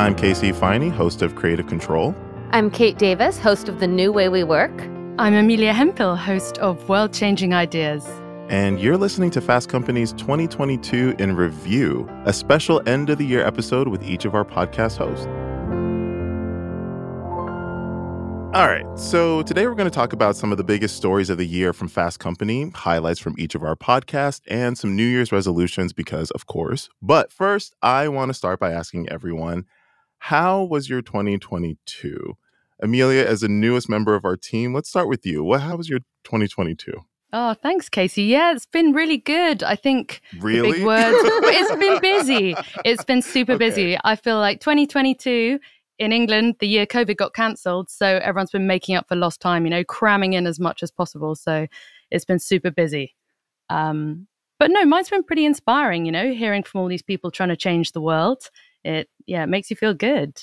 [0.00, 2.14] I'm Casey Ifeanyi, host of Creative Control.
[2.52, 4.72] I'm Kate Davis, host of The New Way We Work.
[5.18, 8.08] I'm Amelia Hempel, host of World Changing Ideas.
[8.48, 13.46] And you're listening to Fast Company's 2022 in Review, a special end of the year
[13.46, 15.26] episode with each of our podcast hosts.
[18.56, 21.36] All right, so today we're going to talk about some of the biggest stories of
[21.36, 25.30] the year from Fast Company, highlights from each of our podcasts, and some New Year's
[25.30, 26.88] resolutions because, of course.
[27.02, 29.66] But first, I want to start by asking everyone
[30.20, 32.36] how was your 2022?
[32.82, 35.42] Amelia, as the newest member of our team, let's start with you.
[35.42, 36.92] What, how was your 2022?
[37.32, 38.24] Oh, thanks, Casey.
[38.24, 39.62] Yeah, it's been really good.
[39.62, 41.16] I think really big words.
[41.22, 42.54] it's been busy.
[42.84, 43.68] It's been super okay.
[43.68, 43.98] busy.
[44.04, 45.58] I feel like 2022
[45.98, 47.88] in England, the year COVID got cancelled.
[47.88, 50.90] So everyone's been making up for lost time, you know, cramming in as much as
[50.90, 51.34] possible.
[51.34, 51.66] So
[52.10, 53.14] it's been super busy.
[53.70, 54.26] Um,
[54.58, 57.56] but no, mine's been pretty inspiring, you know, hearing from all these people trying to
[57.56, 58.50] change the world.
[58.84, 60.42] It, yeah, it makes you feel good.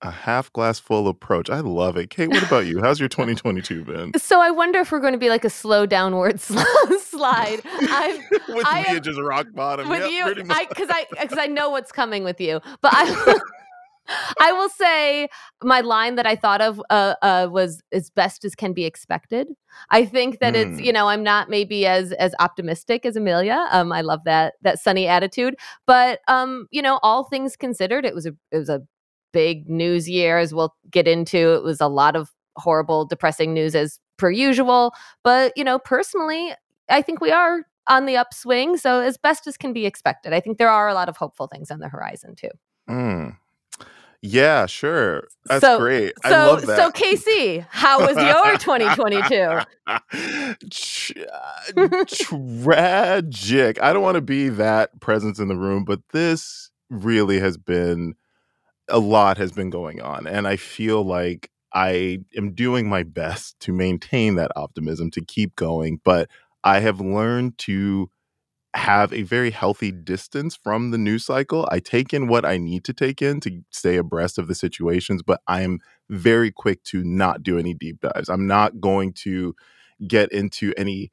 [0.00, 1.50] A half glass full approach.
[1.50, 2.10] I love it.
[2.10, 2.80] Kate, what about you?
[2.82, 4.12] How's your 2022 been?
[4.16, 7.60] So I wonder if we're going to be like a slow downward slide.
[7.64, 8.16] I'm,
[8.48, 9.88] with I me, am, just rock bottom.
[9.88, 12.60] With yep, you, because I because I, I know what's coming with you.
[12.80, 13.38] But I
[14.40, 15.28] I will say
[15.62, 19.48] my line that I thought of uh, uh, was as best as can be expected.
[19.90, 20.72] I think that mm.
[20.72, 23.66] it's you know I'm not maybe as as optimistic as Amelia.
[23.70, 28.14] Um, I love that that sunny attitude, but um, you know all things considered, it
[28.14, 28.82] was a it was a
[29.32, 31.54] big news year as we'll get into.
[31.54, 34.92] It was a lot of horrible, depressing news as per usual,
[35.22, 36.52] but you know personally,
[36.88, 38.76] I think we are on the upswing.
[38.76, 41.46] So as best as can be expected, I think there are a lot of hopeful
[41.46, 42.50] things on the horizon too.
[42.88, 43.36] Mm.
[44.20, 45.28] Yeah, sure.
[45.46, 46.12] That's so, great.
[46.24, 46.76] So, I love that.
[46.76, 49.60] So, Casey, how was your 2022?
[52.08, 53.82] Tragic.
[53.82, 58.14] I don't want to be that presence in the room, but this really has been
[58.88, 60.26] a lot has been going on.
[60.26, 65.54] And I feel like I am doing my best to maintain that optimism, to keep
[65.56, 66.00] going.
[66.04, 66.28] But
[66.64, 68.10] I have learned to
[68.74, 71.66] have a very healthy distance from the news cycle.
[71.70, 75.22] I take in what I need to take in to stay abreast of the situations,
[75.22, 75.80] but I am
[76.10, 78.28] very quick to not do any deep dives.
[78.28, 79.54] I'm not going to
[80.06, 81.10] get into any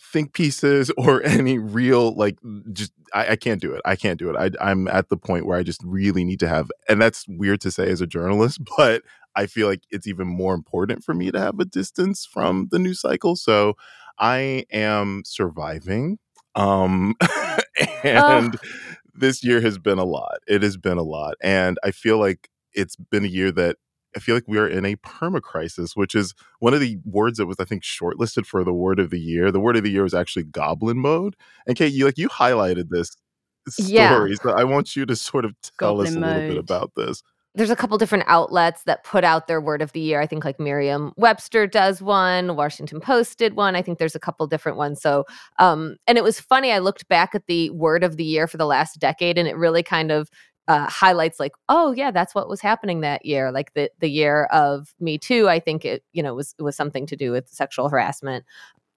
[0.00, 2.38] think pieces or any real like
[2.72, 3.82] just I, I can't do it.
[3.84, 4.36] I can't do it.
[4.36, 7.60] I, I'm at the point where I just really need to have, and that's weird
[7.62, 9.02] to say as a journalist, but
[9.36, 12.78] I feel like it's even more important for me to have a distance from the
[12.78, 13.36] news cycle.
[13.36, 13.76] So
[14.18, 16.18] I am surviving
[16.56, 17.14] um,
[18.02, 18.68] and oh.
[19.14, 20.38] this year has been a lot.
[20.48, 21.36] It has been a lot.
[21.42, 23.76] And I feel like it's been a year that
[24.16, 27.36] I feel like we are in a perma crisis, which is one of the words
[27.36, 29.52] that was, I think, shortlisted for the word of the year.
[29.52, 31.36] The word of the year was actually goblin mode.
[31.66, 33.14] And Kate, you like you highlighted this
[33.68, 34.30] story.
[34.30, 34.36] Yeah.
[34.42, 36.36] So I want you to sort of tell goblin us a mode.
[36.36, 37.22] little bit about this
[37.56, 40.20] there's a couple different outlets that put out their word of the year.
[40.20, 43.74] I think like Merriam Webster does one, Washington Post did one.
[43.74, 45.00] I think there's a couple different ones.
[45.00, 45.24] So,
[45.58, 46.70] um, and it was funny.
[46.70, 49.56] I looked back at the word of the year for the last decade, and it
[49.56, 50.30] really kind of
[50.68, 53.50] uh, highlights like, oh yeah, that's what was happening that year.
[53.50, 55.48] Like the the year of Me Too.
[55.48, 58.44] I think it you know was was something to do with sexual harassment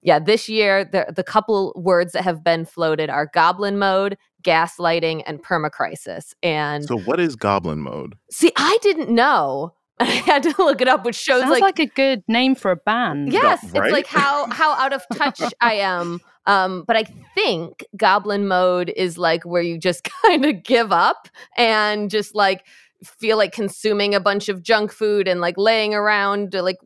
[0.02, 5.22] yeah, this year the the couple words that have been floated are goblin mode, gaslighting,
[5.26, 6.34] and permacrisis.
[6.42, 8.16] And so, what is goblin mode?
[8.30, 9.74] See, I didn't know.
[10.00, 12.70] I had to look it up, which shows Sounds like, like a good name for
[12.70, 13.32] a band.
[13.32, 13.84] Yes, right?
[13.84, 16.20] it's like how how out of touch I am.
[16.46, 21.28] Um, but I think goblin mode is like where you just kind of give up
[21.56, 22.66] and just like
[23.04, 26.78] feel like consuming a bunch of junk food and like laying around like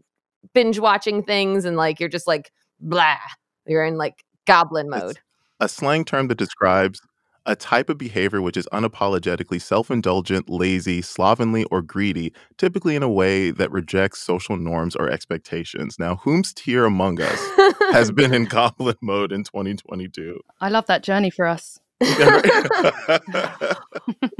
[0.53, 2.51] binge watching things and like you're just like
[2.81, 3.17] blah.
[3.67, 5.11] You're in like goblin mode.
[5.11, 5.21] It's
[5.61, 7.01] a slang term that describes
[7.47, 13.03] a type of behavior which is unapologetically self indulgent, lazy, slovenly, or greedy, typically in
[13.03, 15.99] a way that rejects social norms or expectations.
[15.99, 17.41] Now, whom's here among us
[17.93, 20.41] has been in goblin mode in 2022?
[20.61, 21.81] I love that journey for us.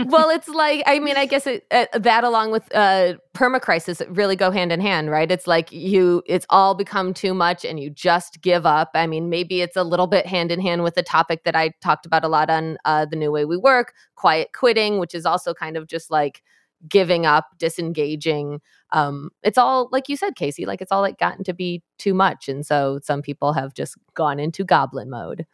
[0.07, 4.35] well, it's like I mean, I guess it, uh, that along with uh, permacrisis really
[4.35, 5.31] go hand in hand, right?
[5.31, 8.91] It's like you, it's all become too much, and you just give up.
[8.95, 11.73] I mean, maybe it's a little bit hand in hand with the topic that I
[11.81, 15.25] talked about a lot on uh, the new way we work, quiet quitting, which is
[15.25, 16.43] also kind of just like
[16.89, 18.61] giving up, disengaging.
[18.91, 20.67] Um, it's all like you said, Casey.
[20.67, 23.97] Like it's all like gotten to be too much, and so some people have just
[24.15, 25.47] gone into goblin mode.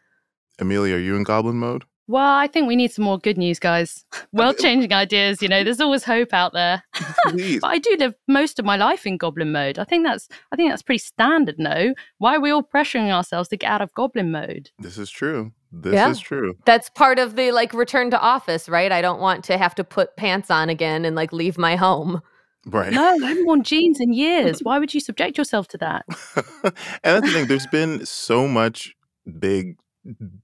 [0.59, 1.85] Amelia, are you in goblin mode?
[2.11, 4.03] Well, I think we need some more good news, guys.
[4.33, 6.83] World changing ideas, you know, there's always hope out there.
[7.23, 9.79] but I do live most of my life in goblin mode.
[9.79, 11.93] I think that's I think that's pretty standard, no?
[12.17, 14.71] Why are we all pressuring ourselves to get out of goblin mode?
[14.77, 15.53] This is true.
[15.71, 16.09] This yeah.
[16.09, 16.57] is true.
[16.65, 18.91] That's part of the like return to office, right?
[18.91, 22.21] I don't want to have to put pants on again and like leave my home.
[22.65, 22.91] Right.
[22.91, 24.59] No, I haven't worn jeans in years.
[24.59, 26.05] Why would you subject yourself to that?
[26.63, 26.73] and
[27.03, 27.47] that's the thing.
[27.47, 28.95] There's been so much
[29.39, 29.77] big,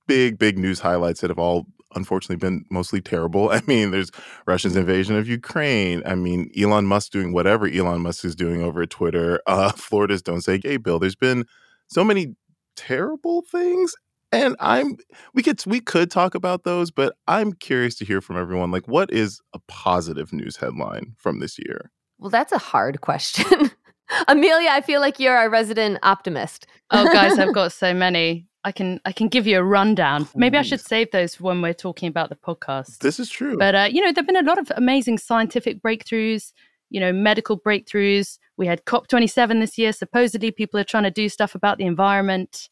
[0.08, 1.66] big, big news highlights that have all
[1.96, 3.50] unfortunately been mostly terrible.
[3.52, 4.12] I mean, there's
[4.46, 6.04] Russia's invasion of Ukraine.
[6.06, 9.42] I mean, Elon Musk doing whatever Elon Musk is doing over at Twitter.
[9.48, 11.00] Uh, Florida's Don't Say Gay bill.
[11.00, 11.46] There's been
[11.88, 12.36] so many
[12.76, 13.96] terrible things
[14.32, 14.98] and i'm
[15.34, 18.88] we could we could talk about those but i'm curious to hear from everyone like
[18.88, 23.72] what is a positive news headline from this year well that's a hard question
[24.28, 28.72] amelia i feel like you're a resident optimist oh guys i've got so many i
[28.72, 30.28] can i can give you a rundown.
[30.36, 33.00] Maybe i should save those when we're talking about the podcast.
[33.00, 33.58] This is true.
[33.58, 36.52] But uh, you know there've been a lot of amazing scientific breakthroughs
[36.90, 38.38] you know medical breakthroughs.
[38.58, 39.94] We had cop27 this year.
[39.94, 42.70] Supposedly people are trying to do stuff about the environment.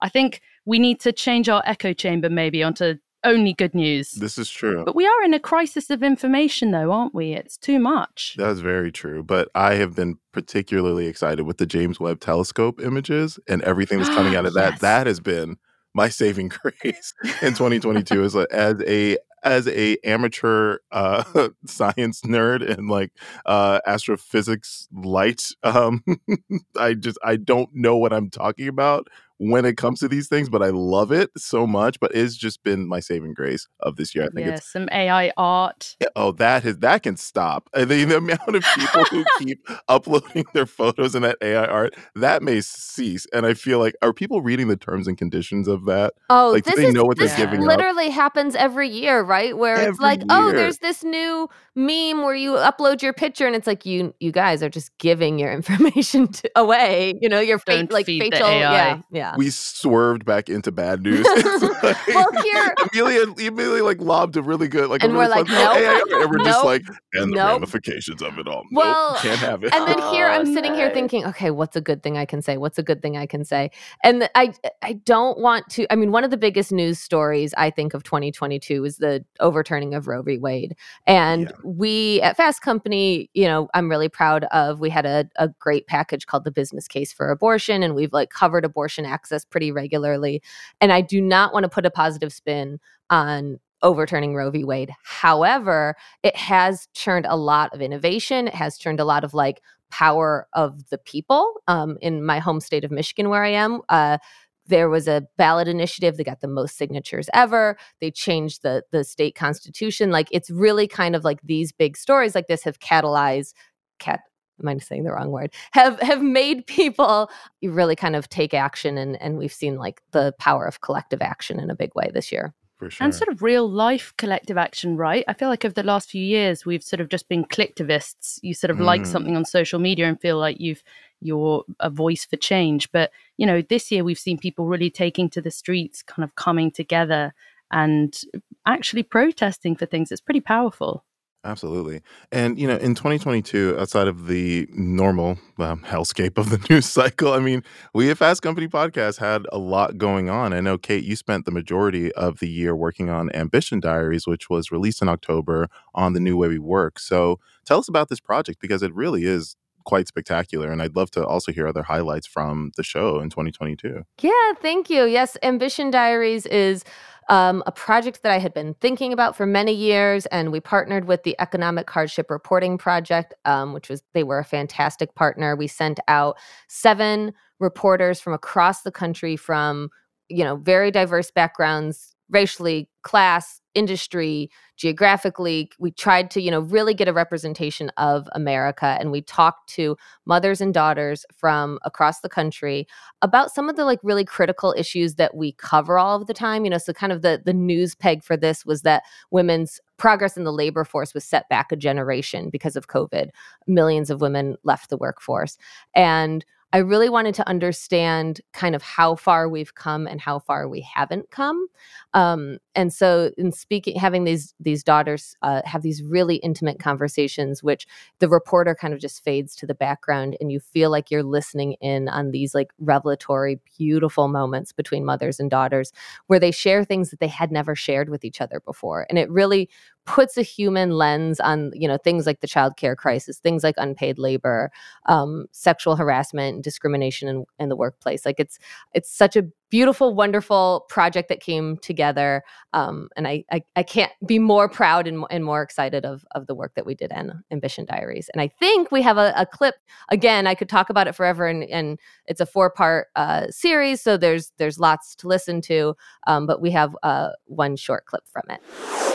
[0.00, 4.12] I think we need to change our echo chamber maybe onto only good news.
[4.12, 4.84] This is true.
[4.84, 7.32] But we are in a crisis of information, though, aren't we?
[7.32, 8.34] It's too much.
[8.38, 9.22] That's very true.
[9.22, 14.10] But I have been particularly excited with the James Webb Telescope images and everything that's
[14.10, 14.72] coming out of that.
[14.72, 14.80] yes.
[14.80, 15.56] That has been
[15.94, 21.22] my saving grace in 2022 as a, as a as a amateur uh,
[21.66, 23.12] science nerd and like
[23.46, 26.02] uh, astrophysics light um,
[26.76, 29.06] i just i don't know what i'm talking about
[29.38, 31.98] when it comes to these things, but I love it so much.
[32.00, 34.24] But it's just been my saving grace of this year.
[34.24, 35.96] I think yeah, it's some AI art.
[36.14, 37.68] Oh, that has that can stop.
[37.74, 41.64] Uh, I mean, the amount of people who keep uploading their photos in that AI
[41.64, 43.26] art that may cease.
[43.32, 46.14] And I feel like are people reading the terms and conditions of that?
[46.30, 47.60] Oh, like, do they is, know what they're giving?
[47.60, 48.12] Literally up?
[48.12, 49.56] happens every year, right?
[49.56, 50.54] Where every it's like, oh, year.
[50.54, 54.32] oh, there's this new meme where you upload your picture, and it's like you you
[54.32, 57.14] guys are just giving your information to, away.
[57.20, 59.27] You know, your fa- like facial, yeah, yeah.
[59.36, 61.26] We swerved back into bad news.
[61.82, 65.48] like, well, here Amelia, Amelia like lobbed a really good, like, and really we're like,
[65.48, 66.82] nope, and we're nope, just like,
[67.14, 67.52] and the nope.
[67.52, 68.64] ramifications of it all.
[68.72, 69.74] Well, nope, can't have it.
[69.74, 72.56] And then here I'm sitting here thinking, okay, what's a good thing I can say?
[72.56, 73.70] What's a good thing I can say?
[74.02, 74.52] And I,
[74.82, 75.90] I don't want to.
[75.92, 79.94] I mean, one of the biggest news stories I think of 2022 is the overturning
[79.94, 80.38] of Roe v.
[80.38, 80.76] Wade,
[81.06, 81.52] and yeah.
[81.64, 84.80] we at Fast Company, you know, I'm really proud of.
[84.80, 88.30] We had a, a great package called the Business Case for Abortion, and we've like
[88.30, 89.04] covered abortion
[89.50, 90.42] pretty regularly.
[90.80, 92.78] And I do not want to put a positive spin
[93.10, 94.64] on overturning Roe v.
[94.64, 94.90] Wade.
[95.02, 98.48] However, it has churned a lot of innovation.
[98.48, 101.54] It has churned a lot of like power of the people.
[101.68, 104.18] Um, in my home state of Michigan, where I am, uh,
[104.66, 107.76] there was a ballot initiative that got the most signatures ever.
[108.00, 110.10] They changed the the state constitution.
[110.10, 113.54] Like it's really kind of like these big stories like this have catalyzed
[113.98, 114.20] cat
[114.60, 115.52] am I saying the wrong word?
[115.72, 117.30] Have have made people
[117.62, 121.58] really kind of take action and and we've seen like the power of collective action
[121.60, 122.54] in a big way this year.
[122.78, 123.04] For sure.
[123.04, 125.24] And sort of real life collective action, right?
[125.26, 128.38] I feel like over the last few years we've sort of just been collectivists.
[128.42, 128.84] You sort of mm.
[128.84, 130.84] like something on social media and feel like you've
[131.20, 132.90] you're a voice for change.
[132.92, 136.36] But you know, this year we've seen people really taking to the streets, kind of
[136.36, 137.34] coming together
[137.72, 138.16] and
[138.64, 140.12] actually protesting for things.
[140.12, 141.04] It's pretty powerful.
[141.48, 142.02] Absolutely.
[142.30, 147.32] And, you know, in 2022, outside of the normal um, hellscape of the news cycle,
[147.32, 147.64] I mean,
[147.94, 150.52] we at Fast Company Podcast had a lot going on.
[150.52, 154.50] I know, Kate, you spent the majority of the year working on Ambition Diaries, which
[154.50, 156.98] was released in October on the new way we work.
[156.98, 159.56] So tell us about this project because it really is
[159.88, 160.70] quite spectacular.
[160.70, 164.02] And I'd love to also hear other highlights from the show in 2022.
[164.20, 165.04] Yeah, thank you.
[165.04, 166.84] Yes, Ambition Diaries is
[167.28, 170.26] um, a project that I had been thinking about for many years.
[170.26, 174.44] And we partnered with the Economic Hardship Reporting Project, um, which was, they were a
[174.44, 175.54] fantastic partner.
[175.54, 176.36] We sent out
[176.68, 179.90] seven reporters from across the country from,
[180.28, 185.70] you know, very diverse backgrounds, racially, class, industry, geographically.
[185.78, 188.96] We tried to, you know, really get a representation of America.
[188.98, 192.86] And we talked to mothers and daughters from across the country
[193.22, 196.64] about some of the like really critical issues that we cover all of the time.
[196.64, 200.36] You know, so kind of the the news peg for this was that women's progress
[200.36, 203.30] in the labor force was set back a generation because of COVID.
[203.66, 205.58] Millions of women left the workforce.
[205.94, 210.68] And I really wanted to understand kind of how far we've come and how far
[210.68, 211.66] we haven't come.
[212.12, 217.62] Um, and so, in speaking, having these these daughters uh, have these really intimate conversations,
[217.62, 217.86] which
[218.18, 221.74] the reporter kind of just fades to the background, and you feel like you're listening
[221.80, 225.90] in on these like revelatory, beautiful moments between mothers and daughters,
[226.26, 229.30] where they share things that they had never shared with each other before, and it
[229.30, 229.70] really
[230.08, 233.74] puts a human lens on you know things like the child care crisis things like
[233.76, 234.72] unpaid labor
[235.04, 238.24] um, sexual harassment discrimination in, in the workplace.
[238.24, 238.58] Like it's
[238.94, 244.12] it's such a beautiful wonderful project that came together um, and I, I, I can't
[244.24, 247.42] be more proud and, and more excited of of the work that we did in
[247.50, 248.30] ambition diaries.
[248.32, 249.74] And i think we have a, a clip
[250.08, 254.00] again i could talk about it forever and, and it's a four part uh, series
[254.00, 255.94] so there's there's lots to listen to
[256.26, 259.07] um, but we have uh, one short clip from it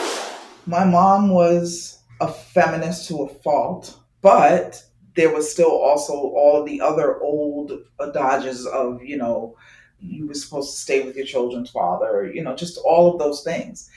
[0.66, 4.82] my mom was a feminist to a fault, but
[5.16, 9.56] there was still also all of the other old adages of, you know,
[10.00, 13.42] you were supposed to stay with your children's father, you know, just all of those
[13.42, 13.88] things.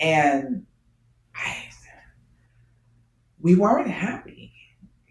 [0.00, 0.66] And
[1.34, 1.68] I,
[3.40, 4.52] we weren't happy.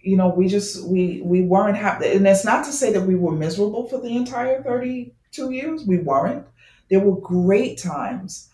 [0.02, 2.12] You know, we just we we weren't happy.
[2.12, 5.84] And it's not to say that we were miserable for the entire 32 years.
[5.86, 6.46] We weren't.
[6.90, 8.52] There were great times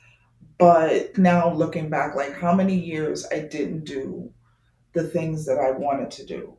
[0.62, 4.32] but now looking back, like how many years I didn't do
[4.94, 6.56] the things that I wanted to do.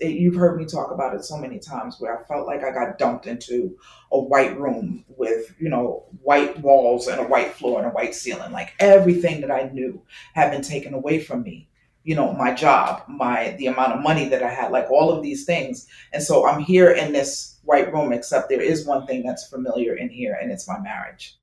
[0.00, 2.72] It, you've heard me talk about it so many times where I felt like I
[2.72, 3.76] got dumped into
[4.10, 8.16] a white room with, you know, white walls and a white floor and a white
[8.16, 8.50] ceiling.
[8.50, 10.02] Like everything that I knew
[10.34, 11.68] had been taken away from me.
[12.02, 15.22] You know, my job, my the amount of money that I had, like all of
[15.22, 15.86] these things.
[16.12, 19.94] And so I'm here in this white room, except there is one thing that's familiar
[19.94, 21.38] in here, and it's my marriage.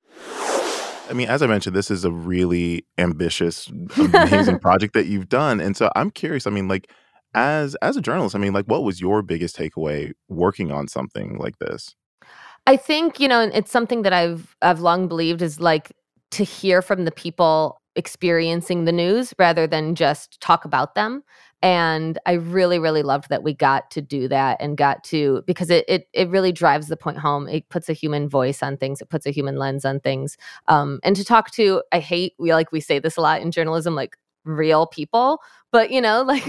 [1.09, 3.67] I mean, as I mentioned, this is a really ambitious,
[3.97, 6.47] amazing project that you've done, and so I'm curious.
[6.47, 6.89] I mean, like
[7.33, 11.37] as as a journalist, I mean, like what was your biggest takeaway working on something
[11.37, 11.95] like this?
[12.67, 15.91] I think you know it's something that I've I've long believed is like
[16.31, 21.23] to hear from the people experiencing the news rather than just talk about them
[21.61, 25.69] and i really really loved that we got to do that and got to because
[25.69, 27.47] it it, it really drives the point home.
[27.47, 29.01] It puts a human voice on things.
[29.01, 30.37] It puts a human lens on things.
[30.67, 33.51] Um, and to talk to i hate we like we say this a lot in
[33.51, 35.39] journalism like real people
[35.71, 36.43] but you know like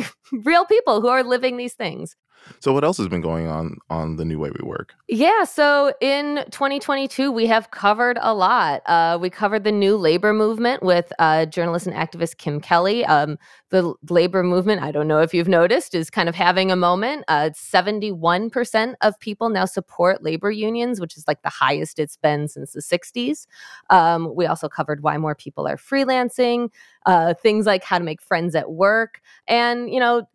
[0.44, 2.16] real people who are living these things
[2.60, 4.94] so, what else has been going on on the new way we work?
[5.08, 8.82] Yeah, so in 2022, we have covered a lot.
[8.86, 13.04] Uh, we covered the new labor movement with uh, journalist and activist Kim Kelly.
[13.04, 13.38] Um,
[13.70, 17.24] the labor movement, I don't know if you've noticed, is kind of having a moment.
[17.28, 22.48] Uh, 71% of people now support labor unions, which is like the highest it's been
[22.48, 23.46] since the 60s.
[23.90, 26.70] Um, we also covered why more people are freelancing,
[27.06, 30.28] uh, things like how to make friends at work, and you know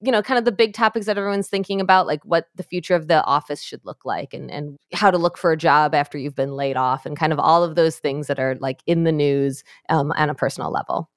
[0.00, 2.94] you know kind of the big topics that everyone's thinking about like what the future
[2.94, 6.18] of the office should look like and and how to look for a job after
[6.18, 9.04] you've been laid off and kind of all of those things that are like in
[9.04, 11.10] the news um, on a personal level.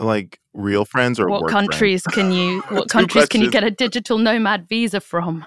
[0.00, 2.14] Like real friends or what countries friends?
[2.14, 5.44] can you what countries can you get a digital nomad visa from?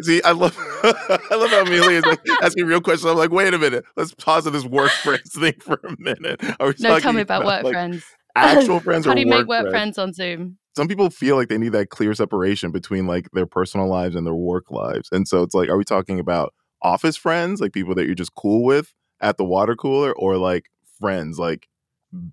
[0.00, 3.10] See i love i love how amelia is like asking real questions.
[3.10, 3.84] I'm like wait a minute.
[3.96, 6.42] Let's pause on this work friends thing for a minute.
[6.80, 8.04] No tell me about, about work like, friends.
[8.34, 9.72] actual friends or how do you make work friends?
[9.72, 13.46] friends on zoom some people feel like they need that clear separation between like their
[13.46, 15.08] personal lives and their work lives.
[15.12, 18.34] And so it's like, are we talking about office friends, like people that you're just
[18.34, 21.68] cool with at the water cooler, or like friends, like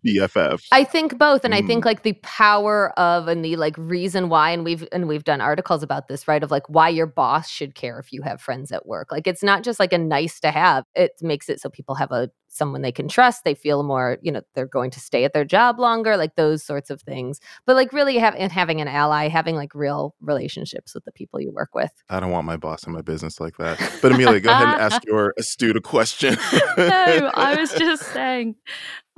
[0.05, 0.65] BFF?
[0.71, 1.57] I think both, and mm.
[1.57, 1.87] I think mm.
[1.87, 5.83] like the power of and the like reason why, and we've and we've done articles
[5.83, 6.41] about this, right?
[6.41, 9.11] Of like why your boss should care if you have friends at work.
[9.11, 10.85] Like it's not just like a nice to have.
[10.95, 13.43] It makes it so people have a someone they can trust.
[13.43, 16.63] They feel more, you know, they're going to stay at their job longer, like those
[16.63, 17.39] sorts of things.
[17.65, 21.51] But like really having having an ally, having like real relationships with the people you
[21.51, 21.91] work with.
[22.09, 23.79] I don't want my boss in my business like that.
[24.01, 26.37] But Amelia, go ahead and ask your astute a question.
[26.77, 28.55] no, I was just saying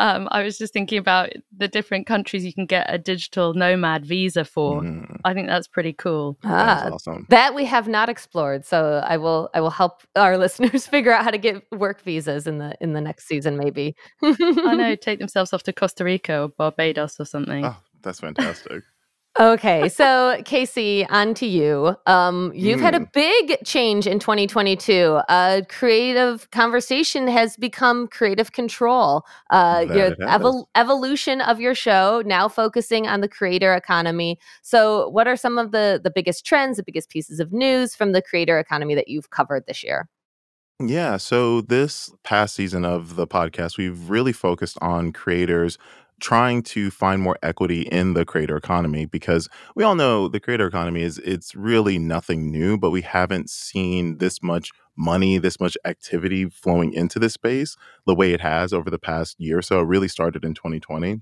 [0.02, 4.04] um, I was just thinking about the different countries you can get a digital nomad
[4.04, 4.82] visa for.
[4.82, 5.20] Mm.
[5.24, 6.40] I think that's pretty cool.
[6.44, 7.28] Ah, awesome.
[7.30, 11.24] That we have not explored, so I will I will help our listeners figure out
[11.24, 13.96] how to get work visas in the in the next season, maybe.
[14.24, 17.66] I know, take themselves off to Costa Rica or Barbados or something.
[17.66, 18.84] Oh, that's fantastic.
[19.40, 21.96] Okay, so Casey, on to you.
[22.06, 22.84] Um, you've mm.
[22.84, 23.06] had a hmm.
[23.14, 25.22] big change in 2022.
[25.30, 29.24] Uh, creative conversation has become creative control.
[29.50, 34.38] Uh, your evol- evolution of your show now focusing on the creator economy.
[34.64, 38.12] So, what are some of the the biggest trends, the biggest pieces of news from
[38.12, 40.10] the creator economy that you've covered this year?
[40.84, 45.78] Yeah, so this past season of the podcast, we've really focused on creators
[46.20, 50.68] trying to find more equity in the creator economy because we all know the creator
[50.68, 55.76] economy is it's really nothing new but we haven't seen this much money this much
[55.84, 59.80] activity flowing into this space the way it has over the past year or so
[59.80, 61.22] it really started in 2020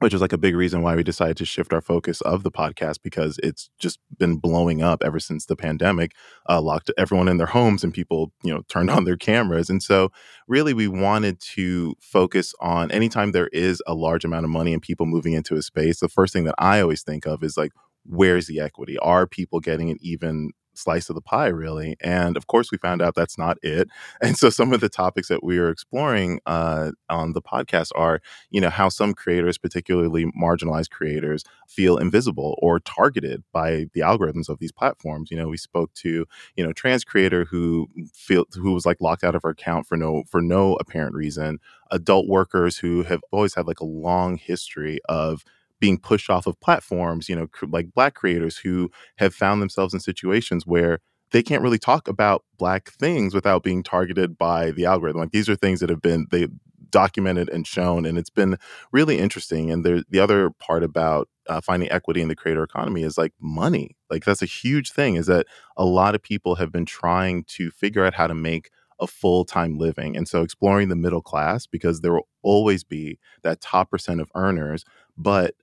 [0.00, 2.50] which was like a big reason why we decided to shift our focus of the
[2.50, 6.12] podcast because it's just been blowing up ever since the pandemic
[6.48, 9.70] uh, locked everyone in their homes and people you know turned on their cameras.
[9.70, 10.10] And so
[10.48, 14.82] really we wanted to focus on anytime there is a large amount of money and
[14.82, 17.72] people moving into a space the first thing that i always think of is like
[18.08, 18.98] where's the equity?
[18.98, 21.96] Are people getting an even slice of the pie, really.
[22.00, 23.88] And of course, we found out that's not it.
[24.22, 28.20] And so, some of the topics that we are exploring uh, on the podcast are,
[28.50, 34.48] you know, how some creators, particularly marginalized creators, feel invisible or targeted by the algorithms
[34.48, 35.30] of these platforms.
[35.30, 39.24] You know, we spoke to, you know, trans creator who feel who was like locked
[39.24, 41.58] out of her account for no for no apparent reason.
[41.90, 45.44] Adult workers who have always had like a long history of
[45.80, 50.00] being pushed off of platforms, you know, like black creators who have found themselves in
[50.00, 51.00] situations where
[51.32, 55.20] they can't really talk about black things without being targeted by the algorithm.
[55.20, 56.48] Like these are things that have been they
[56.90, 58.56] documented and shown, and it's been
[58.92, 59.70] really interesting.
[59.70, 63.32] And there, the other part about uh, finding equity in the creator economy is like
[63.40, 63.96] money.
[64.10, 65.16] Like that's a huge thing.
[65.16, 68.70] Is that a lot of people have been trying to figure out how to make
[69.00, 73.18] a full time living, and so exploring the middle class because there will always be
[73.42, 74.84] that top percent of earners,
[75.18, 75.54] but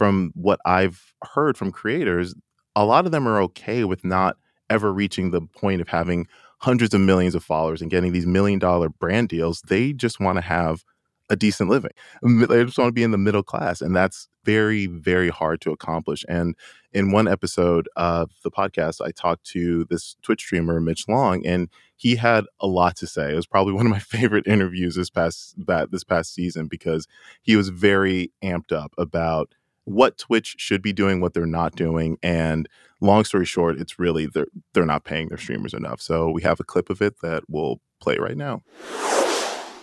[0.00, 2.34] from what I've heard from creators,
[2.74, 4.38] a lot of them are okay with not
[4.70, 6.26] ever reaching the point of having
[6.60, 9.60] hundreds of millions of followers and getting these million dollar brand deals.
[9.68, 10.86] They just want to have
[11.28, 11.90] a decent living.
[12.22, 13.82] They just want to be in the middle class.
[13.82, 16.24] And that's very, very hard to accomplish.
[16.30, 16.56] And
[16.94, 21.68] in one episode of the podcast, I talked to this Twitch streamer, Mitch Long, and
[21.94, 23.32] he had a lot to say.
[23.32, 27.06] It was probably one of my favorite interviews this past that this past season because
[27.42, 29.54] he was very amped up about
[29.90, 32.68] what Twitch should be doing, what they're not doing, and
[33.00, 36.00] long story short, it's really they're they're not paying their streamers enough.
[36.00, 38.62] So we have a clip of it that we'll play right now.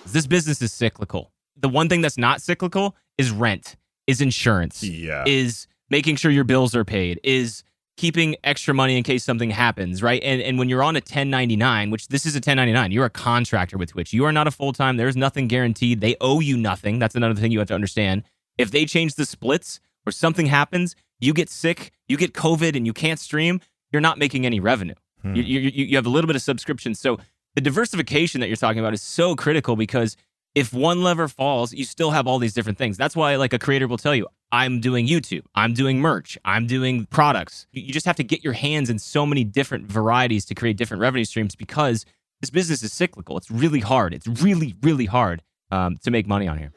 [0.05, 1.31] This business is cyclical.
[1.55, 5.23] The one thing that's not cyclical is rent, is insurance, yeah.
[5.27, 7.63] is making sure your bills are paid, is
[7.97, 10.21] keeping extra money in case something happens, right?
[10.23, 13.77] And and when you're on a 1099, which this is a 1099, you're a contractor
[13.77, 14.13] with Twitch.
[14.13, 14.97] You are not a full time.
[14.97, 15.99] There's nothing guaranteed.
[15.99, 16.99] They owe you nothing.
[16.99, 18.23] That's another thing you have to understand.
[18.57, 22.85] If they change the splits, or something happens, you get sick, you get COVID, and
[22.85, 23.59] you can't stream,
[23.91, 24.95] you're not making any revenue.
[25.21, 25.35] Hmm.
[25.35, 26.95] You, you, you have a little bit of subscription.
[26.95, 27.19] So
[27.55, 30.15] the diversification that you're talking about is so critical because
[30.55, 32.97] if one lever falls, you still have all these different things.
[32.97, 36.65] That's why, like a creator will tell you, I'm doing YouTube, I'm doing merch, I'm
[36.65, 37.67] doing products.
[37.71, 41.01] You just have to get your hands in so many different varieties to create different
[41.01, 42.05] revenue streams because
[42.41, 43.37] this business is cyclical.
[43.37, 44.13] It's really hard.
[44.13, 46.71] It's really, really hard um, to make money on here.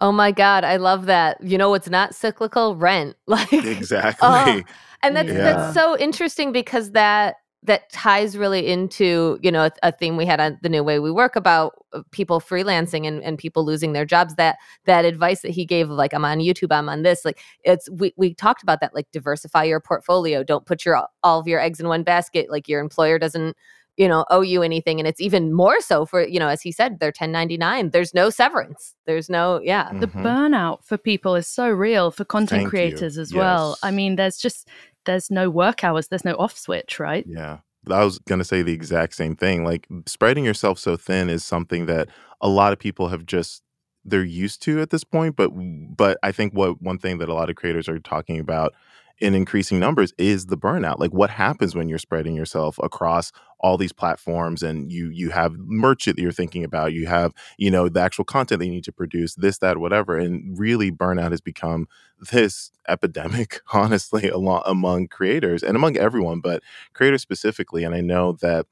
[0.00, 1.42] Oh my God, I love that.
[1.42, 2.76] You know what's not cyclical?
[2.76, 3.16] Rent.
[3.26, 4.28] Like Exactly.
[4.28, 4.60] Uh,
[5.02, 5.34] and that's yeah.
[5.34, 10.26] that's so interesting because that that ties really into you know a, a, theme we
[10.26, 13.92] had on the new way we work about uh, people freelancing and, and people losing
[13.92, 17.24] their jobs that that advice that he gave like i'm on youtube i'm on this
[17.24, 21.40] like it's we, we talked about that like diversify your portfolio don't put your all
[21.40, 23.56] of your eggs in one basket like your employer doesn't
[23.96, 26.72] you know owe you anything and it's even more so for you know as he
[26.72, 30.26] said they're 1099 there's no severance there's no yeah the mm-hmm.
[30.26, 33.22] burnout for people is so real for content Thank creators you.
[33.22, 33.38] as yes.
[33.38, 34.68] well i mean there's just
[35.04, 37.58] there's no work hours there's no off switch right yeah
[37.90, 39.64] I was going to say the exact same thing.
[39.64, 42.08] Like spreading yourself so thin is something that
[42.40, 43.62] a lot of people have just
[44.04, 45.50] they're used to at this point, but
[45.96, 48.74] but I think what one thing that a lot of creators are talking about
[49.18, 53.78] in increasing numbers is the burnout like what happens when you're spreading yourself across all
[53.78, 57.88] these platforms and you you have merch that you're thinking about you have you know
[57.88, 61.40] the actual content that you need to produce this that whatever and really burnout has
[61.40, 61.86] become
[62.32, 68.32] this epidemic honestly along among creators and among everyone but creators specifically and i know
[68.32, 68.66] that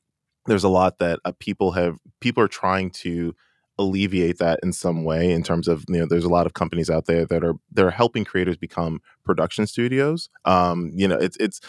[0.46, 3.35] there's a lot that uh, people have people are trying to
[3.83, 6.90] alleviate that in some way in terms of you know there's a lot of companies
[6.90, 10.29] out there that are they're helping creators become production studios.
[10.45, 11.61] Um you know it's it's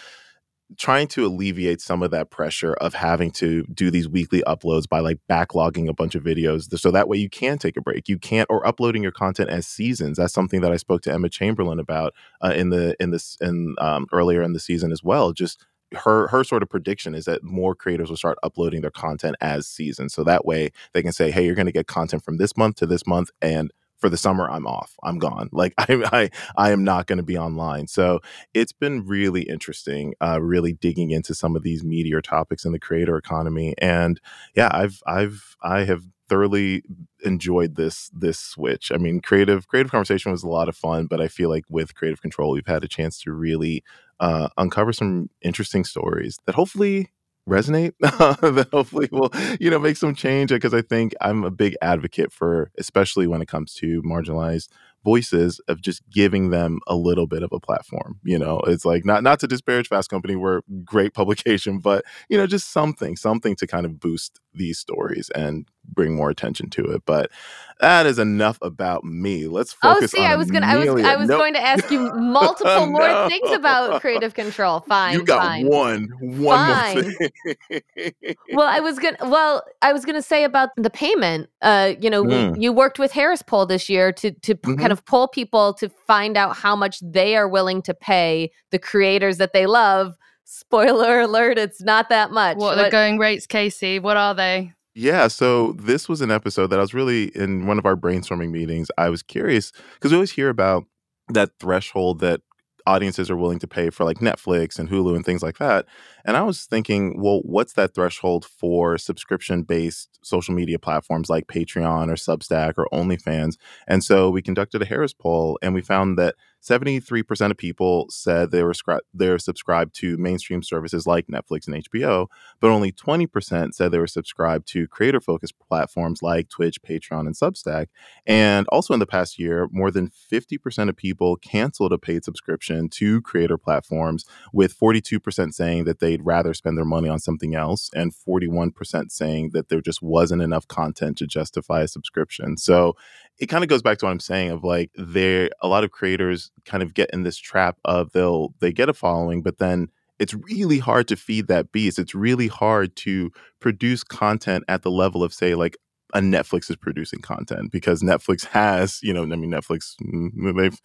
[0.77, 4.99] trying to alleviate some of that pressure of having to do these weekly uploads by
[4.99, 8.07] like backlogging a bunch of videos so that way you can take a break.
[8.07, 10.17] You can't or uploading your content as seasons.
[10.17, 13.75] That's something that i spoke to emma chamberlain about uh, in the in this in
[13.79, 15.63] um, earlier in the season as well just
[15.95, 19.67] her her sort of prediction is that more creators will start uploading their content as
[19.67, 22.55] seasons so that way they can say hey you're going to get content from this
[22.57, 24.95] month to this month and for the summer i'm off.
[25.01, 25.49] I'm gone.
[25.53, 27.87] Like i i, I am not going to be online.
[27.87, 28.19] So
[28.53, 32.79] it's been really interesting uh, really digging into some of these meteor topics in the
[32.79, 33.75] creator economy.
[33.77, 34.19] And
[34.55, 36.83] yeah i've i've i have thoroughly
[37.23, 38.91] enjoyed this this switch.
[38.91, 41.95] I mean, creative creative conversation was a lot of fun, but I feel like with
[41.95, 43.83] creative control, we've had a chance to really
[44.19, 47.11] uh, uncover some interesting stories that hopefully
[47.49, 51.75] resonate that hopefully will you know make some change because i think i'm a big
[51.81, 54.69] advocate for especially when it comes to marginalized
[55.03, 58.19] voices of just giving them a little bit of a platform.
[58.23, 62.37] You know, it's like not not to disparage Fast Company, we're great publication, but you
[62.37, 66.83] know, just something, something to kind of boost these stories and bring more attention to
[66.91, 67.03] it.
[67.05, 67.31] But
[67.79, 69.47] that is enough about me.
[69.47, 70.13] Let's oh, focus.
[70.13, 71.39] Oh, see, I was gonna, I was, I was nope.
[71.39, 74.79] going to ask you multiple more things about creative control.
[74.87, 75.67] Fine, you got fine.
[75.67, 76.95] one, one fine.
[76.95, 78.35] more thing.
[78.53, 81.49] well, I was gonna, well, I was gonna say about the payment.
[81.61, 82.61] Uh, you know, mm.
[82.61, 84.79] you worked with Harris Poll this year to to mm-hmm.
[84.79, 88.79] kind of pull people to find out how much they are willing to pay the
[88.79, 90.15] creators that they love.
[90.45, 92.57] Spoiler alert: it's not that much.
[92.57, 93.99] What are the going rates, Casey?
[93.99, 94.73] What are they?
[94.95, 98.51] Yeah, so this was an episode that I was really in one of our brainstorming
[98.51, 98.89] meetings.
[98.97, 100.85] I was curious because we always hear about
[101.29, 102.41] that threshold that
[102.85, 105.85] audiences are willing to pay for like Netflix and Hulu and things like that.
[106.25, 111.47] And I was thinking, well, what's that threshold for subscription based social media platforms like
[111.47, 113.55] Patreon or Substack or OnlyFans?
[113.87, 118.51] And so we conducted a Harris poll and we found that 73% of people said
[118.51, 122.27] they were scri- they're subscribed to mainstream services like Netflix and HBO,
[122.61, 127.35] but only 20% said they were subscribed to creator focused platforms like Twitch, Patreon, and
[127.35, 127.87] Substack.
[128.25, 132.87] And also in the past year, more than 50% of people canceled a paid subscription
[132.89, 134.23] to creator platforms,
[134.53, 139.49] with 42% saying that they'd rather spend their money on something else, and 41% saying
[139.51, 142.55] that there just wasn't enough content to justify a subscription.
[142.55, 142.95] So
[143.39, 145.91] it kind of goes back to what I'm saying of like there a lot of
[145.91, 149.89] creators kind of get in this trap of they'll they get a following, but then
[150.19, 151.99] it's really hard to feed that beast.
[151.99, 155.77] It's really hard to produce content at the level of say like
[156.13, 160.79] a Netflix is producing content because Netflix has, you know, I mean Netflix mm, they've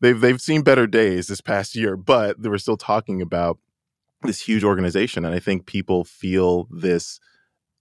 [0.00, 3.58] they've they've seen better days this past year, but they were still talking about
[4.22, 7.18] this huge organization and I think people feel this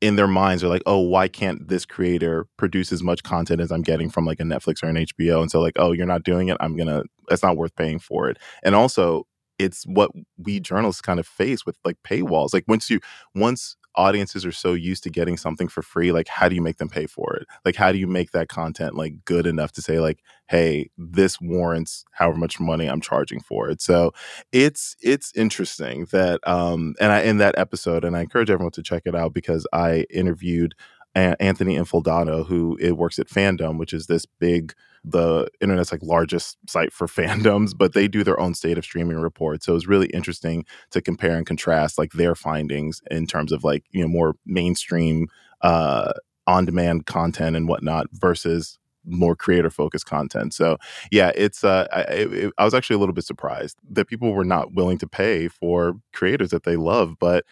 [0.01, 3.71] in their minds are like, oh, why can't this creator produce as much content as
[3.71, 5.41] I'm getting from like a Netflix or an HBO?
[5.41, 6.57] And so like, oh, you're not doing it.
[6.59, 7.03] I'm gonna.
[7.29, 8.37] It's not worth paying for it.
[8.63, 9.27] And also,
[9.59, 12.53] it's what we journalists kind of face with like paywalls.
[12.53, 12.99] Like once you
[13.35, 16.77] once audiences are so used to getting something for free like how do you make
[16.77, 17.47] them pay for it?
[17.65, 21.39] Like how do you make that content like good enough to say like hey this
[21.41, 23.81] warrants however much money i'm charging for it.
[23.81, 24.13] So
[24.51, 28.83] it's it's interesting that um and i in that episode and i encourage everyone to
[28.83, 30.75] check it out because i interviewed
[31.15, 36.57] Anthony Infaldano, who it works at Fandom, which is this big, the internet's like largest
[36.69, 39.63] site for fandoms, but they do their own state of streaming report.
[39.63, 43.85] So it's really interesting to compare and contrast like their findings in terms of like,
[43.91, 45.27] you know, more mainstream
[45.61, 46.13] uh
[46.47, 50.53] on-demand content and whatnot versus more creator focused content.
[50.53, 50.77] So
[51.11, 54.45] yeah, it's uh, I, it, I was actually a little bit surprised that people were
[54.45, 57.45] not willing to pay for creators that they love, but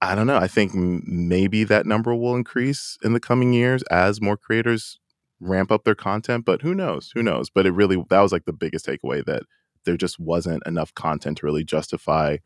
[0.00, 0.36] I don't know.
[0.36, 5.00] I think maybe that number will increase in the coming years as more creators
[5.40, 7.10] ramp up their content, but who knows?
[7.14, 7.50] Who knows?
[7.50, 9.42] But it really, that was like the biggest takeaway that
[9.84, 12.36] there just wasn't enough content to really justify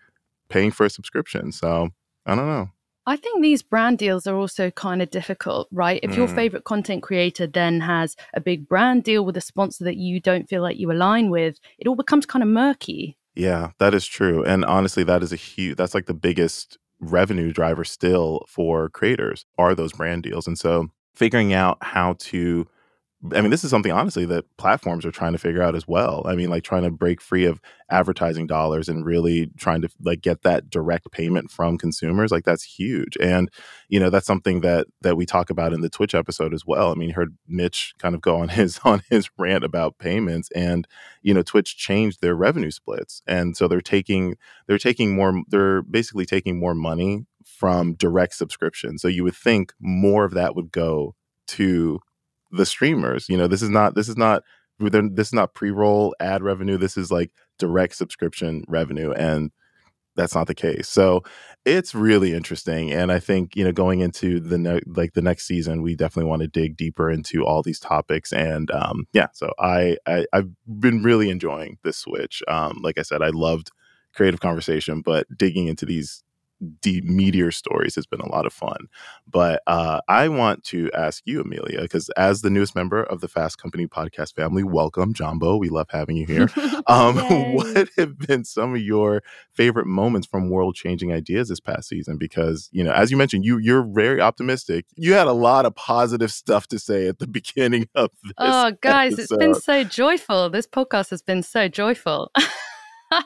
[0.49, 1.53] paying for a subscription.
[1.53, 1.91] So
[2.27, 2.71] I don't know.
[3.05, 5.99] I think these brand deals are also kind of difficult, right?
[6.03, 6.17] If mm.
[6.19, 10.21] your favorite content creator then has a big brand deal with a sponsor that you
[10.21, 13.17] don't feel like you align with, it all becomes kind of murky.
[13.35, 14.45] Yeah, that is true.
[14.45, 19.45] And honestly, that is a huge, that's like the biggest revenue driver still for creators
[19.59, 20.47] are those brand deals.
[20.47, 22.67] And so figuring out how to
[23.31, 26.25] I mean, this is something honestly that platforms are trying to figure out as well.
[26.27, 30.23] I mean, like trying to break free of advertising dollars and really trying to like
[30.23, 32.33] get that direct payment from consumers.
[32.33, 33.17] Like that's huge.
[33.21, 33.49] And,
[33.89, 36.91] you know, that's something that that we talk about in the Twitch episode as well.
[36.91, 40.89] I mean, heard Mitch kind of go on his on his rant about payments and,
[41.23, 43.23] you know, Twitch changed their revenue splits.
[43.29, 44.35] And so they're taking
[44.67, 48.99] they're taking more they're basically taking more money from direct subscription.
[48.99, 51.15] So you would think more of that would go
[51.49, 52.01] to
[52.53, 53.29] the streamers.
[53.29, 54.43] You know, this is not this is not
[54.79, 56.77] this is not pre-roll ad revenue.
[56.77, 59.51] This is like direct subscription revenue, and
[60.15, 60.89] that's not the case.
[60.89, 61.23] So
[61.65, 65.47] it's really interesting, and I think you know going into the ne- like the next
[65.47, 68.33] season, we definitely want to dig deeper into all these topics.
[68.33, 72.43] And um, yeah, so I, I have been really enjoying this switch.
[72.49, 73.71] Um, like I said, I loved
[74.15, 76.23] creative conversation, but digging into these
[76.81, 78.89] deep meteor stories has been a lot of fun.
[79.31, 83.29] But uh, I want to ask you, Amelia, because as the newest member of the
[83.29, 85.57] Fast Company podcast family, welcome, Jumbo.
[85.57, 86.49] We love having you here.
[86.89, 87.17] Um,
[87.55, 89.23] what have been some of your
[89.53, 92.17] favorite moments from world changing ideas this past season?
[92.19, 94.87] Because you know, as you mentioned, you you're very optimistic.
[94.97, 98.33] You had a lot of positive stuff to say at the beginning of this.
[98.39, 99.35] Oh, guys, episode.
[99.35, 100.51] it's been so joyful.
[100.51, 102.33] This podcast has been so joyful.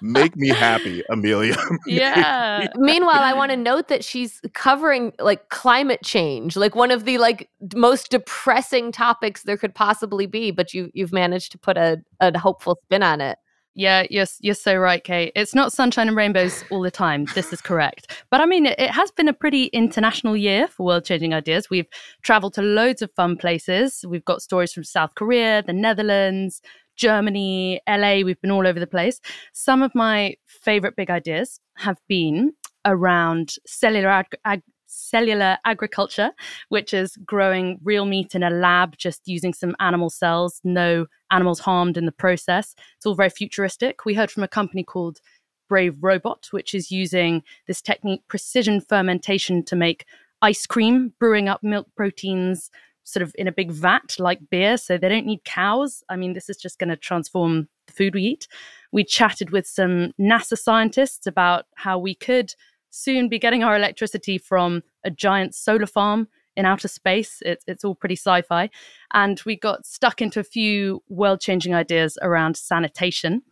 [0.03, 1.57] Make me happy, Amelia.
[1.87, 2.67] yeah.
[2.77, 7.19] Meanwhile, I want to note that she's covering like climate change, like one of the
[7.19, 11.99] like most depressing topics there could possibly be, but you you've managed to put a,
[12.21, 13.39] a hopeful spin on it.
[13.79, 15.33] Yeah, you're, you're so right, Kate.
[15.37, 17.27] It's not sunshine and rainbows all the time.
[17.35, 18.25] This is correct.
[18.31, 21.69] But I mean, it, it has been a pretty international year for world changing ideas.
[21.69, 21.87] We've
[22.23, 24.03] traveled to loads of fun places.
[24.09, 26.63] We've got stories from South Korea, the Netherlands,
[26.97, 28.23] Germany, LA.
[28.23, 29.21] We've been all over the place.
[29.53, 32.53] Some of my favorite big ideas have been
[32.85, 36.31] around cellular ag- ag- cellular agriculture,
[36.69, 41.61] which is growing real meat in a lab just using some animal cells, no animals
[41.61, 42.75] harmed in the process.
[42.97, 44.05] It's all very futuristic.
[44.05, 45.21] We heard from a company called
[45.69, 50.07] Brave Robot, which is using this technique, precision fermentation, to make
[50.43, 52.71] ice cream, brewing up milk proteins
[53.07, 54.77] sort of in a big vat like beer.
[54.77, 56.03] So they don't need cows.
[56.09, 58.49] I mean, this is just going to transform the food we eat.
[58.93, 62.55] We chatted with some NASA scientists about how we could
[62.91, 67.43] soon be getting our electricity from a giant solar farm in outer space.
[67.45, 68.71] It's, it's all pretty sci fi.
[69.13, 73.43] And we got stuck into a few world changing ideas around sanitation.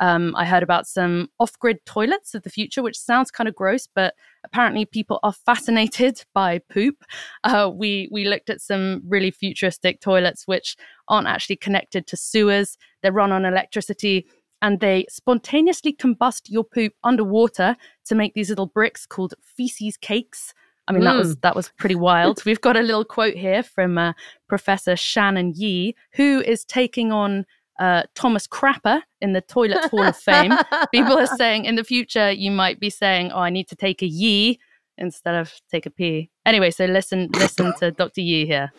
[0.00, 3.54] Um, I heard about some off grid toilets of the future, which sounds kind of
[3.54, 7.04] gross, but apparently people are fascinated by poop.
[7.44, 10.76] Uh, we, we looked at some really futuristic toilets, which
[11.08, 14.26] aren't actually connected to sewers, they're run on electricity
[14.62, 20.52] and they spontaneously combust your poop underwater to make these little bricks called feces cakes.
[20.88, 21.04] I mean, mm.
[21.04, 22.44] that was that was pretty wild.
[22.44, 24.12] We've got a little quote here from uh,
[24.48, 27.46] Professor Shannon Yee, who is taking on
[27.80, 30.52] uh, Thomas Crapper in the Toilet Hall of Fame.
[30.92, 34.02] People are saying in the future you might be saying, "Oh, I need to take
[34.02, 34.60] a Yee"
[35.00, 36.30] instead of take a pee.
[36.46, 38.20] Anyway, so listen, listen to Dr.
[38.20, 38.70] Yee here.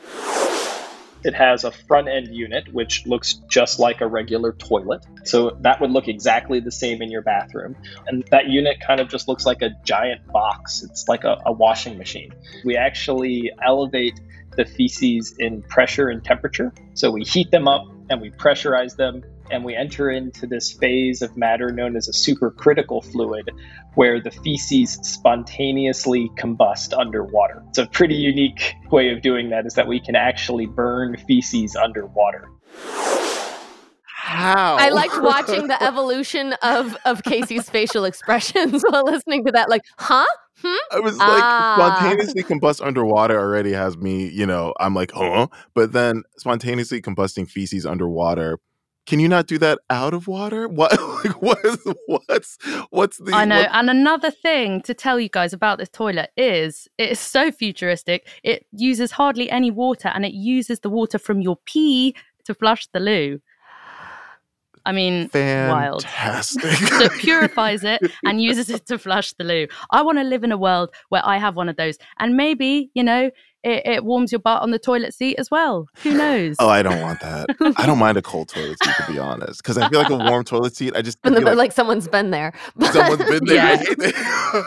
[1.24, 5.06] It has a front end unit, which looks just like a regular toilet.
[5.24, 7.76] So that would look exactly the same in your bathroom.
[8.08, 10.82] And that unit kind of just looks like a giant box.
[10.84, 12.34] It's like a, a washing machine.
[12.66, 14.20] We actually elevate
[14.58, 16.74] the feces in pressure and temperature.
[16.96, 21.22] So we heat them up and we pressurize them and we enter into this phase
[21.22, 23.50] of matter known as a supercritical fluid
[23.96, 27.64] where the feces spontaneously combust underwater.
[27.70, 31.78] It's a pretty unique way of doing that is that we can actually burn feces
[31.78, 32.50] underwater.
[34.32, 34.78] How?
[34.78, 39.70] I liked watching the evolution of of Casey's facial expressions while listening to that.
[39.70, 40.26] Like, huh?
[40.62, 40.76] Hmm?
[40.92, 41.76] I was like, ah.
[41.98, 45.48] spontaneously combust underwater already has me, you know, I'm like, huh?
[45.74, 48.60] But then spontaneously combusting feces underwater
[49.08, 50.68] can you not do that out of water?
[50.82, 50.92] What
[51.26, 52.58] like what is what's
[52.92, 53.62] what's the I know.
[53.62, 53.70] What?
[53.74, 58.28] And another thing to tell you guys about this toilet is it is so futuristic.
[58.44, 62.16] It uses hardly any water and it uses the water from your pee
[62.46, 63.40] to flush the loo.
[64.86, 66.64] I mean, Fantastic.
[66.64, 66.90] wild.
[67.00, 69.68] so it purifies it and uses it to flush the loo.
[69.92, 71.98] I want to live in a world where I have one of those.
[72.20, 73.32] And maybe, you know,
[73.64, 75.88] it, it, warms your butt on the toilet seat as well.
[76.04, 76.56] Who knows?
[76.60, 77.48] Oh, I don't want that.
[77.78, 80.18] I don't mind a cold toilet seat to be honest, because I feel like a
[80.18, 80.96] warm toilet seat.
[80.96, 82.54] I just the, like, like, someone's been there.
[82.92, 83.84] Someone's been there.
[84.00, 84.64] Yeah.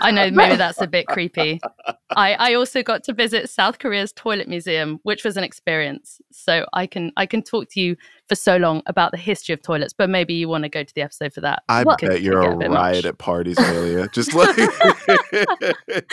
[0.00, 1.60] I know maybe that's a bit creepy.
[2.16, 6.20] I, I also got to visit South Korea's toilet museum, which was an experience.
[6.32, 7.96] So I can I can talk to you
[8.28, 10.94] for so long about the history of toilets, but maybe you want to go to
[10.94, 11.62] the episode for that.
[11.68, 13.04] I bet you're a, a riot much.
[13.04, 14.08] at parties, Amelia.
[14.12, 14.56] Just like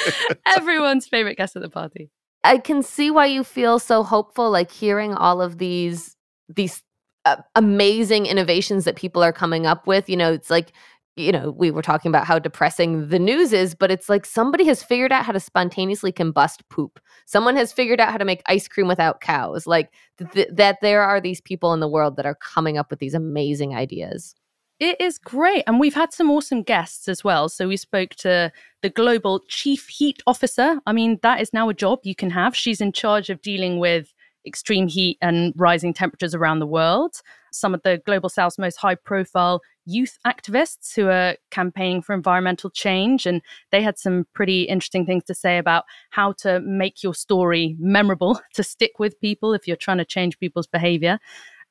[0.46, 2.12] everyone's favorite guest at the party.
[2.44, 6.18] I can see why you feel so hopeful, like hearing all of these
[6.50, 6.84] these
[7.26, 10.10] uh, amazing innovations that people are coming up with.
[10.10, 10.72] You know, it's like
[11.16, 14.66] you know we were talking about how depressing the news is, but it's like somebody
[14.66, 17.00] has figured out how to spontaneously combust poop.
[17.26, 19.68] Someone has figured out how to make ice cream without cows.
[19.68, 19.92] Like
[20.34, 23.14] th- that, there are these people in the world that are coming up with these
[23.14, 24.36] amazing ideas.
[24.80, 25.64] It is great.
[25.68, 27.48] And we've had some awesome guests as well.
[27.48, 30.80] So we spoke to the global chief heat officer.
[30.86, 32.56] I mean, that is now a job you can have.
[32.56, 34.14] She's in charge of dealing with
[34.46, 37.22] extreme heat and rising temperatures around the world.
[37.52, 42.70] Some of the global south's most high profile youth activists who are campaigning for environmental
[42.70, 43.26] change.
[43.26, 43.42] And
[43.72, 48.40] they had some pretty interesting things to say about how to make your story memorable
[48.54, 51.20] to stick with people if you're trying to change people's behavior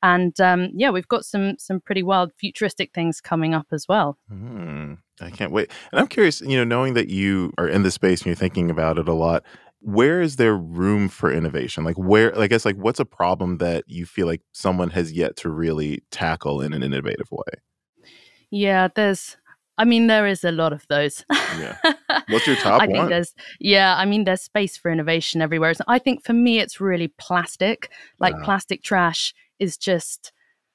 [0.02, 4.18] and um, yeah, we've got some some pretty wild futuristic things coming up as well.
[4.30, 5.70] Mm, I can't wait.
[5.92, 8.70] And I'm curious, you know, knowing that you are in the space and you're thinking
[8.70, 9.44] about it a lot,
[9.78, 11.84] where is there room for innovation?
[11.84, 15.36] Like where, I guess, like what's a problem that you feel like someone has yet
[15.36, 17.60] to really tackle in an innovative way?
[18.52, 19.36] Yeah, there's
[19.78, 21.24] I mean, there is a lot of those.
[21.58, 21.76] yeah.
[22.28, 22.90] What's your top I one?
[22.90, 25.74] think there's, yeah, I mean, there's space for innovation everywhere.
[25.74, 27.90] So I think for me, it's really plastic.
[28.20, 30.30] Like plastic trash is just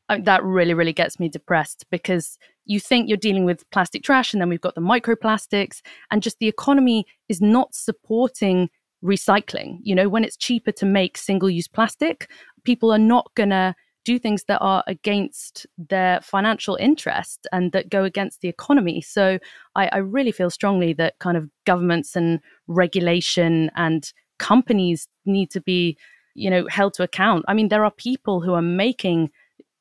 [0.09, 4.33] I, that really, really gets me depressed because you think you're dealing with plastic trash,
[4.33, 8.69] and then we've got the microplastics, and just the economy is not supporting
[9.03, 9.79] recycling.
[9.83, 12.29] You know, when it's cheaper to make single use plastic,
[12.63, 13.75] people are not going to
[14.07, 19.01] do things that are against their financial interest and that go against the economy.
[19.01, 19.37] So
[19.75, 25.59] I, I really feel strongly that kind of governments and regulation and companies need to
[25.59, 25.97] be,
[26.35, 27.43] you know, held to account.
[27.49, 29.29] I mean, there are people who are making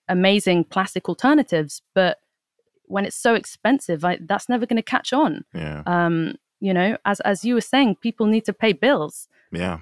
[0.09, 2.19] amazing plastic alternatives, but
[2.87, 5.45] when it's so expensive, I, that's never going to catch on.
[5.55, 5.85] Yeah.
[5.87, 9.29] Um, you know, as as you were saying, people need to pay bills.
[9.53, 9.79] Yeah.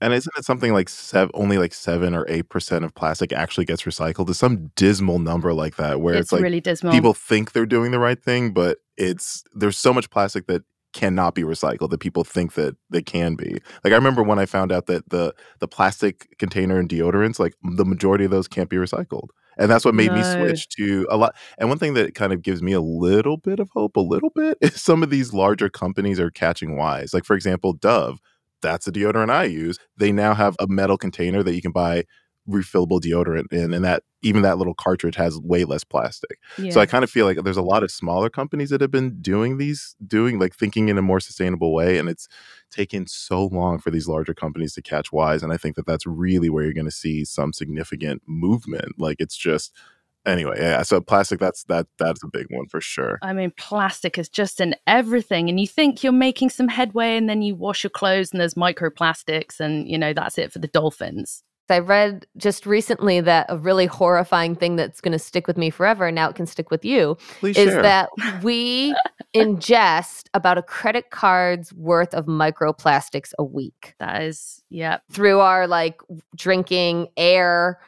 [0.00, 3.64] And isn't it something like seven, only like seven or eight percent of plastic actually
[3.64, 4.28] gets recycled?
[4.30, 6.92] It's some dismal number like that, where it's, It's like really dismal.
[6.92, 10.62] people think they're doing the right thing, but it's there's so much plastic that
[10.94, 13.58] cannot be recycled that people think that they can be.
[13.84, 17.54] Like I remember when I found out that the the plastic container and deodorants, like
[17.62, 19.28] the majority of those can't be recycled.
[19.60, 21.34] And that's what made me switch to a lot.
[21.58, 24.30] And one thing that kind of gives me a little bit of hope, a little
[24.30, 27.12] bit, is some of these larger companies are catching wise.
[27.12, 28.20] Like for example, Dove,
[28.62, 29.78] that's a deodorant I use.
[29.96, 32.04] They now have a metal container that you can buy
[32.48, 36.38] refillable deodorant in, and that even that little cartridge has way less plastic.
[36.56, 36.72] yeah.
[36.72, 39.20] So I kind of feel like there's a lot of smaller companies that have been
[39.20, 42.26] doing these, doing like thinking in a more sustainable way, and it's
[42.70, 45.42] taken so long for these larger companies to catch wise.
[45.42, 48.98] And I think that that's really where you're going to see some significant movement.
[48.98, 49.72] Like it's just
[50.26, 50.82] anyway, yeah.
[50.82, 53.18] So plastic, that's that that's a big one for sure.
[53.22, 55.48] I mean, plastic is just in everything.
[55.48, 58.54] And you think you're making some headway, and then you wash your clothes, and there's
[58.54, 61.42] microplastics, and, you know, that's it for the dolphins.
[61.70, 65.68] I read just recently that a really horrifying thing that's going to stick with me
[65.68, 67.82] forever, and now it can stick with you, Please is share.
[67.82, 68.08] that
[68.42, 68.94] we
[69.36, 74.98] ingest about a credit card's worth of microplastics a week That is, yeah.
[75.12, 76.00] through our like
[76.34, 77.80] drinking, air,